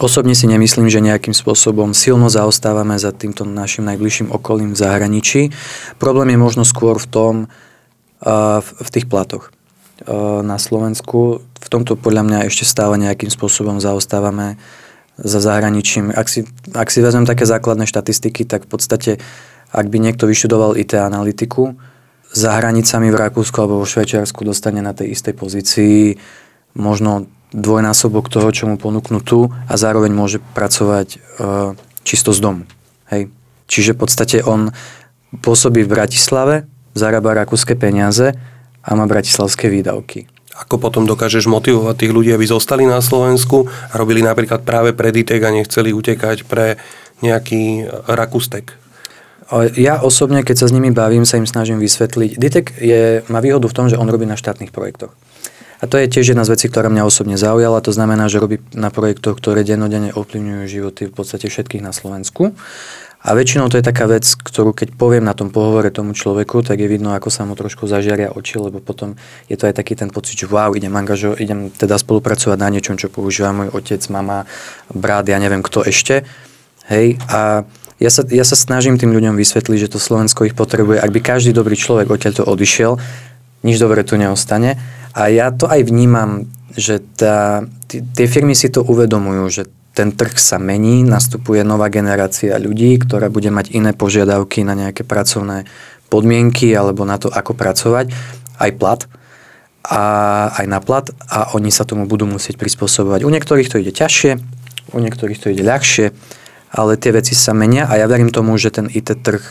Osobne 0.00 0.32
si 0.32 0.48
nemyslím, 0.48 0.88
že 0.88 1.04
nejakým 1.04 1.36
spôsobom 1.36 1.92
silno 1.92 2.32
zaostávame 2.32 2.96
za 2.96 3.12
týmto 3.12 3.44
našim 3.44 3.84
najbližším 3.84 4.32
okolím 4.32 4.72
v 4.72 4.80
zahraničí. 4.80 5.40
Problém 6.00 6.32
je 6.32 6.40
možno 6.40 6.64
skôr 6.64 6.96
v 6.96 7.04
tom, 7.04 7.34
v 8.60 8.88
tých 8.88 9.04
platoch 9.04 9.52
na 10.40 10.56
Slovensku. 10.56 11.44
V 11.44 11.68
tomto 11.68 12.00
podľa 12.00 12.24
mňa 12.24 12.38
ešte 12.48 12.64
stále 12.64 12.96
nejakým 12.96 13.28
spôsobom 13.28 13.76
zaostávame 13.84 14.56
za 15.20 15.36
zahraničím. 15.36 16.08
Ak 16.16 16.32
si, 16.32 16.48
ak 16.72 16.88
si 16.88 17.04
vezmem 17.04 17.28
také 17.28 17.44
základné 17.44 17.84
štatistiky, 17.84 18.48
tak 18.48 18.64
v 18.64 18.72
podstate, 18.72 19.12
ak 19.68 19.84
by 19.92 20.00
niekto 20.00 20.24
vyštudoval 20.24 20.80
IT 20.80 20.96
analytiku, 20.96 21.76
za 22.30 22.54
hranicami 22.54 23.10
v 23.10 23.20
Rakúsku 23.20 23.56
alebo 23.58 23.82
vo 23.82 23.86
Švajčiarsku 23.86 24.46
dostane 24.46 24.78
na 24.78 24.94
tej 24.94 25.18
istej 25.18 25.34
pozícii 25.34 26.14
možno 26.78 27.26
dvojnásobok 27.50 28.30
toho, 28.30 28.54
čo 28.54 28.70
mu 28.70 28.78
ponúknú 28.78 29.18
tu 29.18 29.50
a 29.50 29.74
zároveň 29.74 30.14
môže 30.14 30.38
pracovať 30.54 31.08
e, 31.10 31.18
čisto 32.06 32.30
z 32.30 32.38
domu. 32.38 32.62
Hej. 33.10 33.34
Čiže 33.66 33.98
v 33.98 34.00
podstate 34.06 34.38
on 34.46 34.70
pôsobí 35.42 35.82
v 35.82 35.90
Bratislave, 35.90 36.70
zarába 36.94 37.34
rakúske 37.34 37.74
peniaze 37.74 38.34
a 38.82 38.90
má 38.94 39.06
bratislavské 39.10 39.66
výdavky. 39.66 40.30
Ako 40.66 40.82
potom 40.82 41.06
dokážeš 41.06 41.46
motivovať 41.46 42.06
tých 42.06 42.12
ľudí, 42.14 42.30
aby 42.34 42.46
zostali 42.46 42.86
na 42.86 42.98
Slovensku 43.02 43.66
a 43.66 43.94
robili 43.98 44.22
napríklad 44.22 44.62
práve 44.66 44.94
pre 44.94 45.10
a 45.10 45.50
nechceli 45.50 45.94
utekať 45.94 46.46
pre 46.46 46.78
nejaký 47.22 47.86
Rakustek? 48.10 48.74
Ja 49.74 49.98
osobne, 49.98 50.46
keď 50.46 50.62
sa 50.62 50.66
s 50.70 50.74
nimi 50.74 50.94
bavím, 50.94 51.26
sa 51.26 51.34
im 51.34 51.46
snažím 51.46 51.82
vysvetliť. 51.82 52.30
Ditek 52.38 52.66
je, 52.78 53.26
má 53.26 53.42
výhodu 53.42 53.66
v 53.66 53.76
tom, 53.76 53.86
že 53.90 53.98
on 53.98 54.06
robí 54.06 54.22
na 54.22 54.38
štátnych 54.38 54.70
projektoch. 54.70 55.10
A 55.80 55.88
to 55.88 55.96
je 55.96 56.12
tiež 56.12 56.36
jedna 56.36 56.44
z 56.44 56.54
vecí, 56.54 56.68
ktorá 56.68 56.92
mňa 56.92 57.08
osobne 57.08 57.40
zaujala. 57.40 57.80
To 57.80 57.90
znamená, 57.90 58.28
že 58.28 58.38
robí 58.38 58.60
na 58.76 58.92
projektoch, 58.92 59.40
ktoré 59.40 59.64
dennodenne 59.64 60.12
ovplyvňujú 60.12 60.62
životy 60.68 61.02
v 61.08 61.14
podstate 61.16 61.48
všetkých 61.48 61.82
na 61.82 61.90
Slovensku. 61.96 62.52
A 63.20 63.36
väčšinou 63.36 63.68
to 63.68 63.76
je 63.76 63.84
taká 63.84 64.08
vec, 64.08 64.24
ktorú 64.24 64.72
keď 64.72 64.96
poviem 64.96 65.24
na 65.24 65.36
tom 65.36 65.52
pohovore 65.52 65.92
tomu 65.92 66.16
človeku, 66.16 66.64
tak 66.64 66.80
je 66.80 66.88
vidno, 66.88 67.12
ako 67.12 67.28
sa 67.28 67.44
mu 67.44 67.52
trošku 67.52 67.84
zažiaria 67.84 68.32
oči, 68.32 68.56
lebo 68.56 68.80
potom 68.80 69.12
je 69.44 69.60
to 69.60 69.68
aj 69.68 69.76
taký 69.76 69.92
ten 69.92 70.08
pocit, 70.08 70.40
že 70.40 70.48
wow, 70.48 70.72
idem, 70.72 70.92
angažo, 70.96 71.36
idem 71.36 71.68
teda 71.68 72.00
spolupracovať 72.00 72.56
na 72.56 72.72
niečom, 72.72 72.96
čo 72.96 73.12
používa 73.12 73.52
môj 73.52 73.76
otec, 73.76 74.00
mama, 74.08 74.48
brat, 74.88 75.28
ja 75.28 75.36
neviem 75.36 75.60
kto 75.60 75.84
ešte. 75.84 76.24
Hej, 76.88 77.20
a 77.28 77.68
ja 78.00 78.08
sa, 78.08 78.24
ja 78.24 78.44
sa 78.48 78.56
snažím 78.56 78.96
tým 78.96 79.12
ľuďom 79.12 79.36
vysvetliť, 79.36 79.78
že 79.86 79.92
to 79.92 80.00
Slovensko 80.00 80.48
ich 80.48 80.56
potrebuje. 80.56 81.04
Ak 81.04 81.12
by 81.12 81.20
každý 81.20 81.52
dobrý 81.52 81.76
človek 81.76 82.08
odtiaľ 82.08 82.32
to 82.32 82.48
odišiel, 82.48 82.96
nič 83.60 83.76
dobre 83.76 84.00
tu 84.08 84.16
neostane. 84.16 84.80
A 85.12 85.28
ja 85.28 85.52
to 85.52 85.68
aj 85.68 85.84
vnímam, 85.84 86.48
že 86.72 87.04
tá, 87.20 87.68
tie 87.92 88.26
firmy 88.26 88.56
si 88.56 88.72
to 88.72 88.80
uvedomujú, 88.80 89.44
že 89.52 89.62
ten 89.92 90.16
trh 90.16 90.32
sa 90.40 90.56
mení, 90.56 91.04
nastupuje 91.04 91.60
nová 91.60 91.92
generácia 91.92 92.56
ľudí, 92.56 92.96
ktorá 93.04 93.28
bude 93.28 93.52
mať 93.52 93.76
iné 93.76 93.92
požiadavky 93.92 94.64
na 94.64 94.72
nejaké 94.72 95.04
pracovné 95.04 95.68
podmienky 96.08 96.72
alebo 96.72 97.04
na 97.04 97.20
to, 97.20 97.28
ako 97.28 97.52
pracovať, 97.52 98.08
aj 98.56 98.70
plat 98.80 99.00
a 99.84 100.02
aj 100.56 100.66
na 100.70 100.80
plat 100.80 101.04
a 101.28 101.52
oni 101.52 101.68
sa 101.68 101.84
tomu 101.84 102.08
budú 102.08 102.24
musieť 102.24 102.56
prispôsobovať. 102.56 103.28
U 103.28 103.30
niektorých 103.34 103.68
to 103.68 103.76
ide 103.82 103.92
ťažšie, 103.92 104.40
u 104.94 104.98
niektorých 105.02 105.38
to 105.42 105.52
ide 105.52 105.66
ľahšie 105.66 106.16
ale 106.70 106.94
tie 106.96 107.10
veci 107.10 107.34
sa 107.34 107.50
menia 107.50 107.90
a 107.90 107.98
ja 107.98 108.06
verím 108.06 108.30
tomu, 108.30 108.54
že 108.56 108.70
ten 108.70 108.86
IT 108.86 109.22
trh 109.26 109.42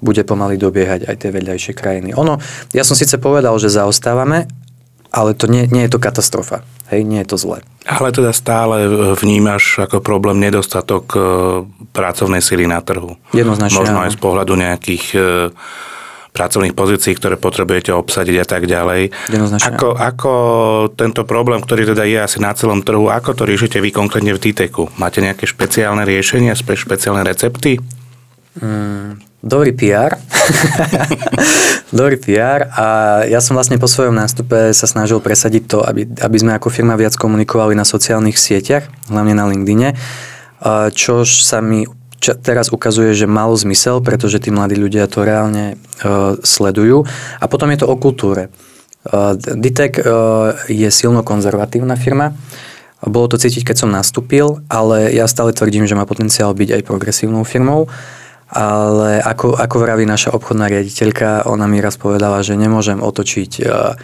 bude 0.00 0.24
pomaly 0.24 0.56
dobiehať 0.56 1.06
aj 1.06 1.16
tie 1.20 1.30
vedľajšie 1.30 1.72
krajiny. 1.76 2.16
Ono, 2.16 2.40
ja 2.72 2.82
som 2.86 2.96
síce 2.96 3.20
povedal, 3.20 3.52
že 3.60 3.68
zaostávame, 3.68 4.48
ale 5.12 5.36
to 5.36 5.50
nie, 5.50 5.68
nie 5.68 5.84
je 5.86 5.92
to 5.92 6.00
katastrofa. 6.00 6.64
Hej, 6.90 7.06
nie 7.06 7.22
je 7.22 7.28
to 7.30 7.36
zlé. 7.38 7.62
Ale 7.86 8.10
teda 8.10 8.34
stále 8.34 8.86
vnímaš 9.14 9.78
ako 9.78 10.02
problém 10.02 10.42
nedostatok 10.42 11.04
e, 11.14 11.20
pracovnej 11.94 12.42
sily 12.42 12.66
na 12.66 12.82
trhu. 12.82 13.14
Jednoznačne. 13.30 13.78
Možno 13.78 13.98
aj 14.02 14.10
z 14.14 14.18
pohľadu 14.18 14.58
nejakých 14.58 15.04
e, 15.14 15.20
pracovných 16.30 16.74
pozícií, 16.74 17.18
ktoré 17.18 17.34
potrebujete 17.34 17.90
obsadiť 17.90 18.36
a 18.42 18.46
tak 18.46 18.70
ďalej. 18.70 19.10
Ako, 19.60 19.98
ako 19.98 20.32
tento 20.94 21.26
problém, 21.26 21.58
ktorý 21.58 21.90
teda 21.90 22.06
je 22.06 22.18
asi 22.22 22.38
na 22.38 22.54
celom 22.54 22.86
trhu, 22.86 23.10
ako 23.10 23.34
to 23.34 23.42
riešite 23.44 23.82
vy 23.82 23.90
konkrétne 23.90 24.30
v 24.34 24.40
DTEKu? 24.40 24.94
Máte 24.96 25.20
nejaké 25.20 25.44
špeciálne 25.44 26.06
riešenia, 26.06 26.54
špeciálne 26.54 27.26
recepty? 27.26 27.82
Mm, 28.58 29.22
dobrý 29.42 29.74
PR. 29.74 30.18
dobrý 31.98 32.16
PR 32.18 32.66
a 32.74 32.86
ja 33.26 33.38
som 33.38 33.54
vlastne 33.54 33.78
po 33.78 33.86
svojom 33.86 34.14
nástupe 34.14 34.74
sa 34.74 34.86
snažil 34.86 35.22
presadiť 35.22 35.62
to, 35.66 35.78
aby, 35.82 36.06
aby 36.06 36.36
sme 36.38 36.54
ako 36.58 36.70
firma 36.70 36.98
viac 36.98 37.14
komunikovali 37.14 37.74
na 37.78 37.86
sociálnych 37.86 38.38
sieťach, 38.38 38.86
hlavne 39.10 39.34
na 39.34 39.46
LinkedIne, 39.46 39.94
čož 40.94 41.46
sa 41.46 41.62
mi 41.62 41.86
čo 42.20 42.36
teraz 42.36 42.68
ukazuje, 42.68 43.16
že 43.16 43.24
malo 43.24 43.56
zmysel, 43.56 44.04
pretože 44.04 44.44
tí 44.44 44.52
mladí 44.52 44.76
ľudia 44.76 45.08
to 45.08 45.24
reálne 45.24 45.80
uh, 46.04 46.36
sledujú. 46.44 47.08
A 47.40 47.44
potom 47.48 47.72
je 47.72 47.80
to 47.80 47.88
o 47.88 47.96
kultúre. 47.96 48.52
Uh, 49.08 49.32
Ditek 49.36 50.04
uh, 50.04 50.04
je 50.68 50.88
silno 50.92 51.24
konzervatívna 51.24 51.96
firma. 51.96 52.36
Bolo 53.00 53.32
to 53.32 53.40
cítiť, 53.40 53.72
keď 53.72 53.76
som 53.80 53.90
nastúpil, 53.90 54.60
ale 54.68 55.08
ja 55.16 55.24
stále 55.24 55.56
tvrdím, 55.56 55.88
že 55.88 55.96
má 55.96 56.04
potenciál 56.04 56.52
byť 56.52 56.76
aj 56.76 56.82
progresívnou 56.84 57.48
firmou. 57.48 57.88
Ale 58.52 59.24
ako, 59.24 59.56
ako 59.56 59.76
vraví 59.80 60.04
naša 60.04 60.36
obchodná 60.36 60.68
riaditeľka, 60.68 61.48
ona 61.48 61.64
mi 61.64 61.80
raz 61.80 61.96
povedala, 61.96 62.44
že 62.44 62.60
nemôžem 62.60 63.00
otočiť, 63.00 63.64
uh, 63.64 63.96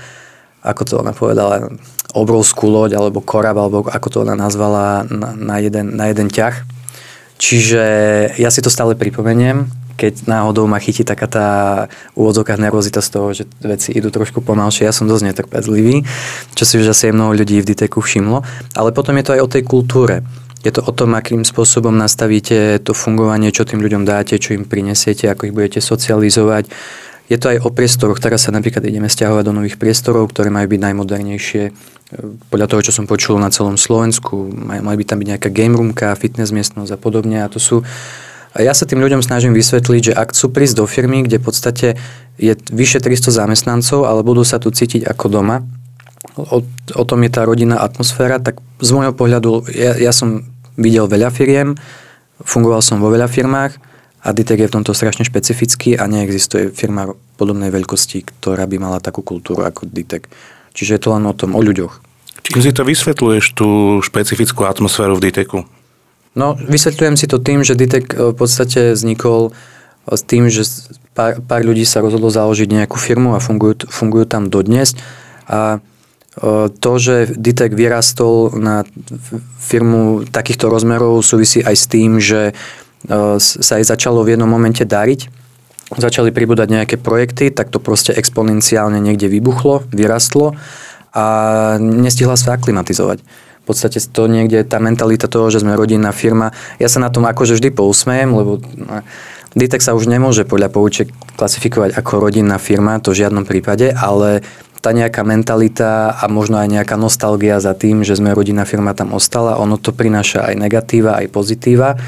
ako 0.65 0.83
to 0.89 0.95
ona 1.05 1.13
povedala, 1.13 1.69
obrovskú 2.17 2.73
loď 2.73 2.97
alebo 2.97 3.21
korab, 3.21 3.61
alebo 3.61 3.85
ako 3.85 4.09
to 4.09 4.17
ona 4.25 4.33
nazvala, 4.33 5.05
na, 5.05 5.37
na, 5.37 5.57
jeden, 5.61 5.93
na 6.01 6.09
jeden 6.09 6.33
ťah 6.33 6.76
Čiže 7.37 7.85
ja 8.41 8.49
si 8.49 8.65
to 8.65 8.73
stále 8.73 8.97
pripomeniem, 8.97 9.69
keď 9.97 10.29
náhodou 10.29 10.69
ma 10.69 10.77
chytí 10.77 11.03
taká 11.03 11.27
tá 11.27 11.49
úvodzovká 12.13 12.61
nervozita 12.61 13.01
z 13.01 13.09
toho, 13.09 13.29
že 13.33 13.45
veci 13.65 13.97
idú 13.97 14.13
trošku 14.13 14.45
pomalšie. 14.45 14.85
Ja 14.85 14.93
som 14.93 15.09
dosť 15.09 15.33
netrpezlivý, 15.33 16.05
čo 16.53 16.65
si 16.69 16.77
už 16.77 16.93
asi 16.93 17.09
aj 17.11 17.17
mnoho 17.17 17.33
ľudí 17.33 17.65
v 17.65 17.69
Diteku 17.73 18.05
všimlo. 18.05 18.45
Ale 18.77 18.93
potom 18.93 19.17
je 19.17 19.25
to 19.25 19.35
aj 19.37 19.41
o 19.41 19.49
tej 19.49 19.63
kultúre. 19.65 20.21
Je 20.65 20.73
to 20.73 20.85
o 20.85 20.93
tom, 20.93 21.17
akým 21.17 21.45
spôsobom 21.47 21.97
nastavíte 21.97 22.83
to 22.85 22.93
fungovanie, 22.93 23.55
čo 23.55 23.65
tým 23.65 23.81
ľuďom 23.81 24.05
dáte, 24.05 24.37
čo 24.37 24.53
im 24.53 24.69
prinesiete, 24.69 25.33
ako 25.33 25.49
ich 25.49 25.57
budete 25.57 25.81
socializovať. 25.81 26.69
Je 27.27 27.39
to 27.41 27.57
aj 27.57 27.59
o 27.65 27.73
priestoroch. 27.73 28.21
Teraz 28.21 28.47
sa 28.47 28.55
napríklad 28.55 28.85
ideme 28.87 29.11
stiahovať 29.11 29.45
do 29.47 29.57
nových 29.57 29.81
priestorov, 29.81 30.31
ktoré 30.31 30.53
majú 30.53 30.71
byť 30.77 30.81
najmodernejšie 30.83 31.63
podľa 32.53 32.71
toho, 32.71 32.81
čo 32.87 32.93
som 32.95 33.11
počul 33.11 33.39
na 33.43 33.51
celom 33.51 33.75
Slovensku, 33.75 34.47
mali 34.55 34.97
by 34.99 35.05
tam 35.05 35.19
byť 35.19 35.29
nejaká 35.35 35.49
game 35.51 35.75
roomka, 35.75 36.15
fitness 36.15 36.55
miestnosť 36.55 36.95
a 36.95 36.99
podobne 36.99 37.43
a 37.43 37.51
to 37.51 37.59
sú 37.59 37.83
ja 38.57 38.73
sa 38.73 38.89
tým 38.89 39.05
ľuďom 39.05 39.21
snažím 39.21 39.53
vysvetliť, 39.53 40.01
že 40.01 40.17
ak 40.17 40.33
chcú 40.33 40.49
prísť 40.49 40.81
do 40.81 40.89
firmy, 40.89 41.29
kde 41.29 41.37
v 41.37 41.45
podstate 41.45 41.89
je 42.41 42.57
vyše 42.73 43.05
300 43.05 43.29
zamestnancov, 43.29 44.09
ale 44.09 44.25
budú 44.25 44.49
sa 44.49 44.57
tu 44.57 44.73
cítiť 44.73 45.05
ako 45.05 45.29
doma, 45.29 45.61
o, 46.41 46.65
o 46.97 47.05
tom 47.05 47.21
je 47.25 47.31
tá 47.33 47.45
rodinná 47.45 47.81
atmosféra, 47.85 48.41
tak 48.41 48.61
z 48.81 48.91
môjho 48.97 49.13
pohľadu, 49.13 49.69
ja, 49.73 49.97
ja 50.01 50.13
som 50.13 50.49
videl 50.77 51.05
veľa 51.05 51.29
firiem, 51.33 51.77
fungoval 52.41 52.81
som 52.81 53.01
vo 53.01 53.13
veľa 53.13 53.29
firmách 53.29 53.77
a 54.25 54.29
Ditek 54.33 54.65
je 54.65 54.69
v 54.69 54.75
tomto 54.81 54.93
strašne 54.97 55.25
špecifický 55.25 55.97
a 55.97 56.09
neexistuje 56.09 56.73
firma 56.73 57.13
podobnej 57.37 57.69
veľkosti, 57.69 58.25
ktorá 58.25 58.65
by 58.65 58.77
mala 58.81 59.05
takú 59.05 59.21
kultúru 59.21 59.65
ako 59.69 59.89
Ditek. 59.89 60.29
Čiže 60.77 61.01
je 61.01 61.01
to 61.01 61.11
len 61.17 61.25
o 61.25 61.33
tom, 61.33 61.57
o 61.57 61.61
ľuďoch. 61.65 62.05
Čím 62.47 62.63
si 62.63 62.71
to 62.71 62.87
vysvetľuješ, 62.87 63.45
tú 63.57 63.99
špecifickú 64.05 64.69
atmosféru 64.69 65.19
v 65.19 65.25
Diteku? 65.33 65.59
No, 66.37 66.53
vysvetľujem 66.53 67.17
si 67.17 67.27
to 67.27 67.41
tým, 67.41 67.65
že 67.65 67.75
Ditek 67.75 68.05
e, 68.13 68.17
v 68.31 68.37
podstate 68.37 68.93
vznikol 68.93 69.51
e, 69.51 69.53
s 70.13 70.23
tým, 70.23 70.53
že 70.53 70.69
pár, 71.17 71.41
pár 71.41 71.65
ľudí 71.65 71.89
sa 71.89 72.05
rozhodlo 72.05 72.29
založiť 72.29 72.69
nejakú 72.69 73.01
firmu 73.01 73.33
a 73.33 73.41
fungujú, 73.41 73.89
fungujú 73.89 74.29
tam 74.29 74.53
dodnes. 74.53 74.93
A 75.49 75.81
e, 75.81 76.69
to, 76.69 76.93
že 77.01 77.33
Ditek 77.35 77.73
vyrastol 77.73 78.53
na 78.53 78.85
firmu 79.59 80.29
takýchto 80.29 80.69
rozmerov 80.69 81.25
súvisí 81.25 81.65
aj 81.65 81.75
s 81.75 81.87
tým, 81.89 82.21
že 82.21 82.53
sa 83.39 83.79
aj 83.79 83.87
začalo 83.87 84.27
v 84.27 84.35
jednom 84.35 84.51
momente 84.51 84.83
dariť. 84.83 85.46
Začali 85.87 86.35
pribúdať 86.35 86.67
nejaké 86.67 86.97
projekty, 86.99 87.55
tak 87.55 87.71
to 87.71 87.79
proste 87.79 88.11
exponenciálne 88.11 88.99
niekde 88.99 89.31
vybuchlo, 89.31 89.87
vyrastlo 89.95 90.59
a 91.15 91.25
nestihla 91.79 92.35
sa 92.35 92.59
aklimatizovať 92.59 93.23
v 93.67 93.75
podstate 93.75 93.99
to 93.99 94.31
niekde, 94.31 94.63
tá 94.63 94.79
mentalita 94.79 95.27
toho, 95.27 95.51
že 95.51 95.59
sme 95.59 95.75
rodinná 95.75 96.15
firma, 96.15 96.55
ja 96.79 96.87
sa 96.87 97.03
na 97.03 97.11
tom 97.11 97.27
akože 97.27 97.59
vždy 97.59 97.75
pousmejem, 97.75 98.31
lebo 98.31 98.63
no, 98.63 99.03
Ditek 99.59 99.83
sa 99.83 99.99
už 99.99 100.07
nemôže 100.07 100.47
podľa 100.47 100.69
poučiek 100.69 101.09
klasifikovať 101.35 101.99
ako 101.99 102.29
rodinná 102.29 102.63
firma, 102.63 103.03
to 103.03 103.11
v 103.11 103.27
žiadnom 103.27 103.43
prípade, 103.43 103.91
ale 103.91 104.47
tá 104.85 104.93
nejaká 104.95 105.27
mentalita 105.27 106.15
a 106.15 106.31
možno 106.31 106.63
aj 106.63 106.69
nejaká 106.79 106.95
nostalgia 106.95 107.59
za 107.59 107.75
tým, 107.75 108.05
že 108.07 108.15
sme 108.15 108.37
rodinná 108.37 108.63
firma 108.63 108.95
tam 108.95 109.17
ostala, 109.17 109.59
ono 109.59 109.81
to 109.81 109.91
prináša 109.91 110.47
aj 110.47 110.55
negatíva, 110.61 111.19
aj 111.19 111.33
pozitíva. 111.33 111.99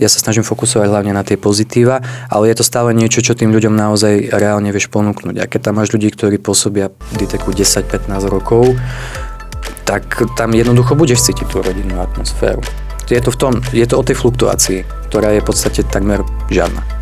Ja 0.00 0.08
sa 0.08 0.22
snažím 0.22 0.46
fokusovať 0.46 0.88
hlavne 0.88 1.12
na 1.12 1.24
tie 1.26 1.36
pozitíva, 1.36 2.00
ale 2.32 2.48
je 2.48 2.56
to 2.60 2.64
stále 2.64 2.92
niečo, 2.96 3.20
čo 3.20 3.36
tým 3.36 3.52
ľuďom 3.52 3.76
naozaj 3.76 4.32
reálne 4.32 4.72
vieš 4.72 4.88
ponúknuť. 4.88 5.36
A 5.40 5.44
keď 5.48 5.68
tam 5.68 5.82
máš 5.82 5.92
ľudí, 5.92 6.08
ktorí 6.12 6.40
pôsobia 6.40 6.88
Diteku 7.16 7.52
10-15 7.52 8.08
rokov, 8.28 8.72
tak 9.84 10.04
tam 10.38 10.56
jednoducho 10.56 10.96
budeš 10.96 11.28
cítiť 11.28 11.46
tú 11.52 11.60
rodinnú 11.60 12.00
atmosféru. 12.00 12.64
Je 13.12 13.20
to, 13.20 13.28
v 13.28 13.36
tom, 13.36 13.52
je 13.76 13.84
to 13.84 14.00
o 14.00 14.06
tej 14.06 14.16
fluktuácii, 14.16 15.12
ktorá 15.12 15.36
je 15.36 15.44
v 15.44 15.46
podstate 15.52 15.84
takmer 15.84 16.24
žiadna. 16.48 17.01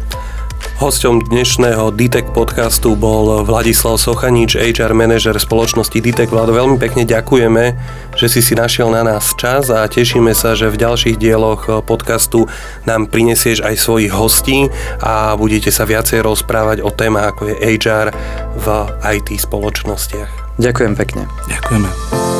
Hosťom 0.81 1.29
dnešného 1.29 1.93
DITEK 1.93 2.33
podcastu 2.33 2.97
bol 2.97 3.45
Vladislav 3.45 4.01
Sochanič, 4.01 4.57
HR 4.57 4.97
manažer 4.97 5.37
spoločnosti 5.37 5.93
DITEK. 5.93 6.33
Vlado, 6.33 6.57
veľmi 6.57 6.81
pekne 6.81 7.05
ďakujeme, 7.05 7.77
že 8.17 8.27
si 8.33 8.41
si 8.41 8.57
našiel 8.57 8.89
na 8.89 9.05
nás 9.05 9.37
čas 9.37 9.69
a 9.69 9.85
tešíme 9.85 10.33
sa, 10.33 10.57
že 10.57 10.73
v 10.73 10.81
ďalších 10.81 11.21
dieloch 11.21 11.85
podcastu 11.85 12.49
nám 12.89 13.13
prinesieš 13.13 13.61
aj 13.61 13.77
svojich 13.77 14.13
hostí 14.17 14.73
a 15.05 15.37
budete 15.37 15.69
sa 15.69 15.85
viacej 15.85 16.25
rozprávať 16.25 16.81
o 16.81 16.89
témach 16.89 17.37
ako 17.37 17.53
je 17.53 17.57
HR 17.77 18.09
v 18.57 18.67
IT 19.21 19.37
spoločnostiach. 19.37 20.57
Ďakujem 20.57 20.93
pekne. 20.97 21.29
Ďakujeme. 21.47 22.40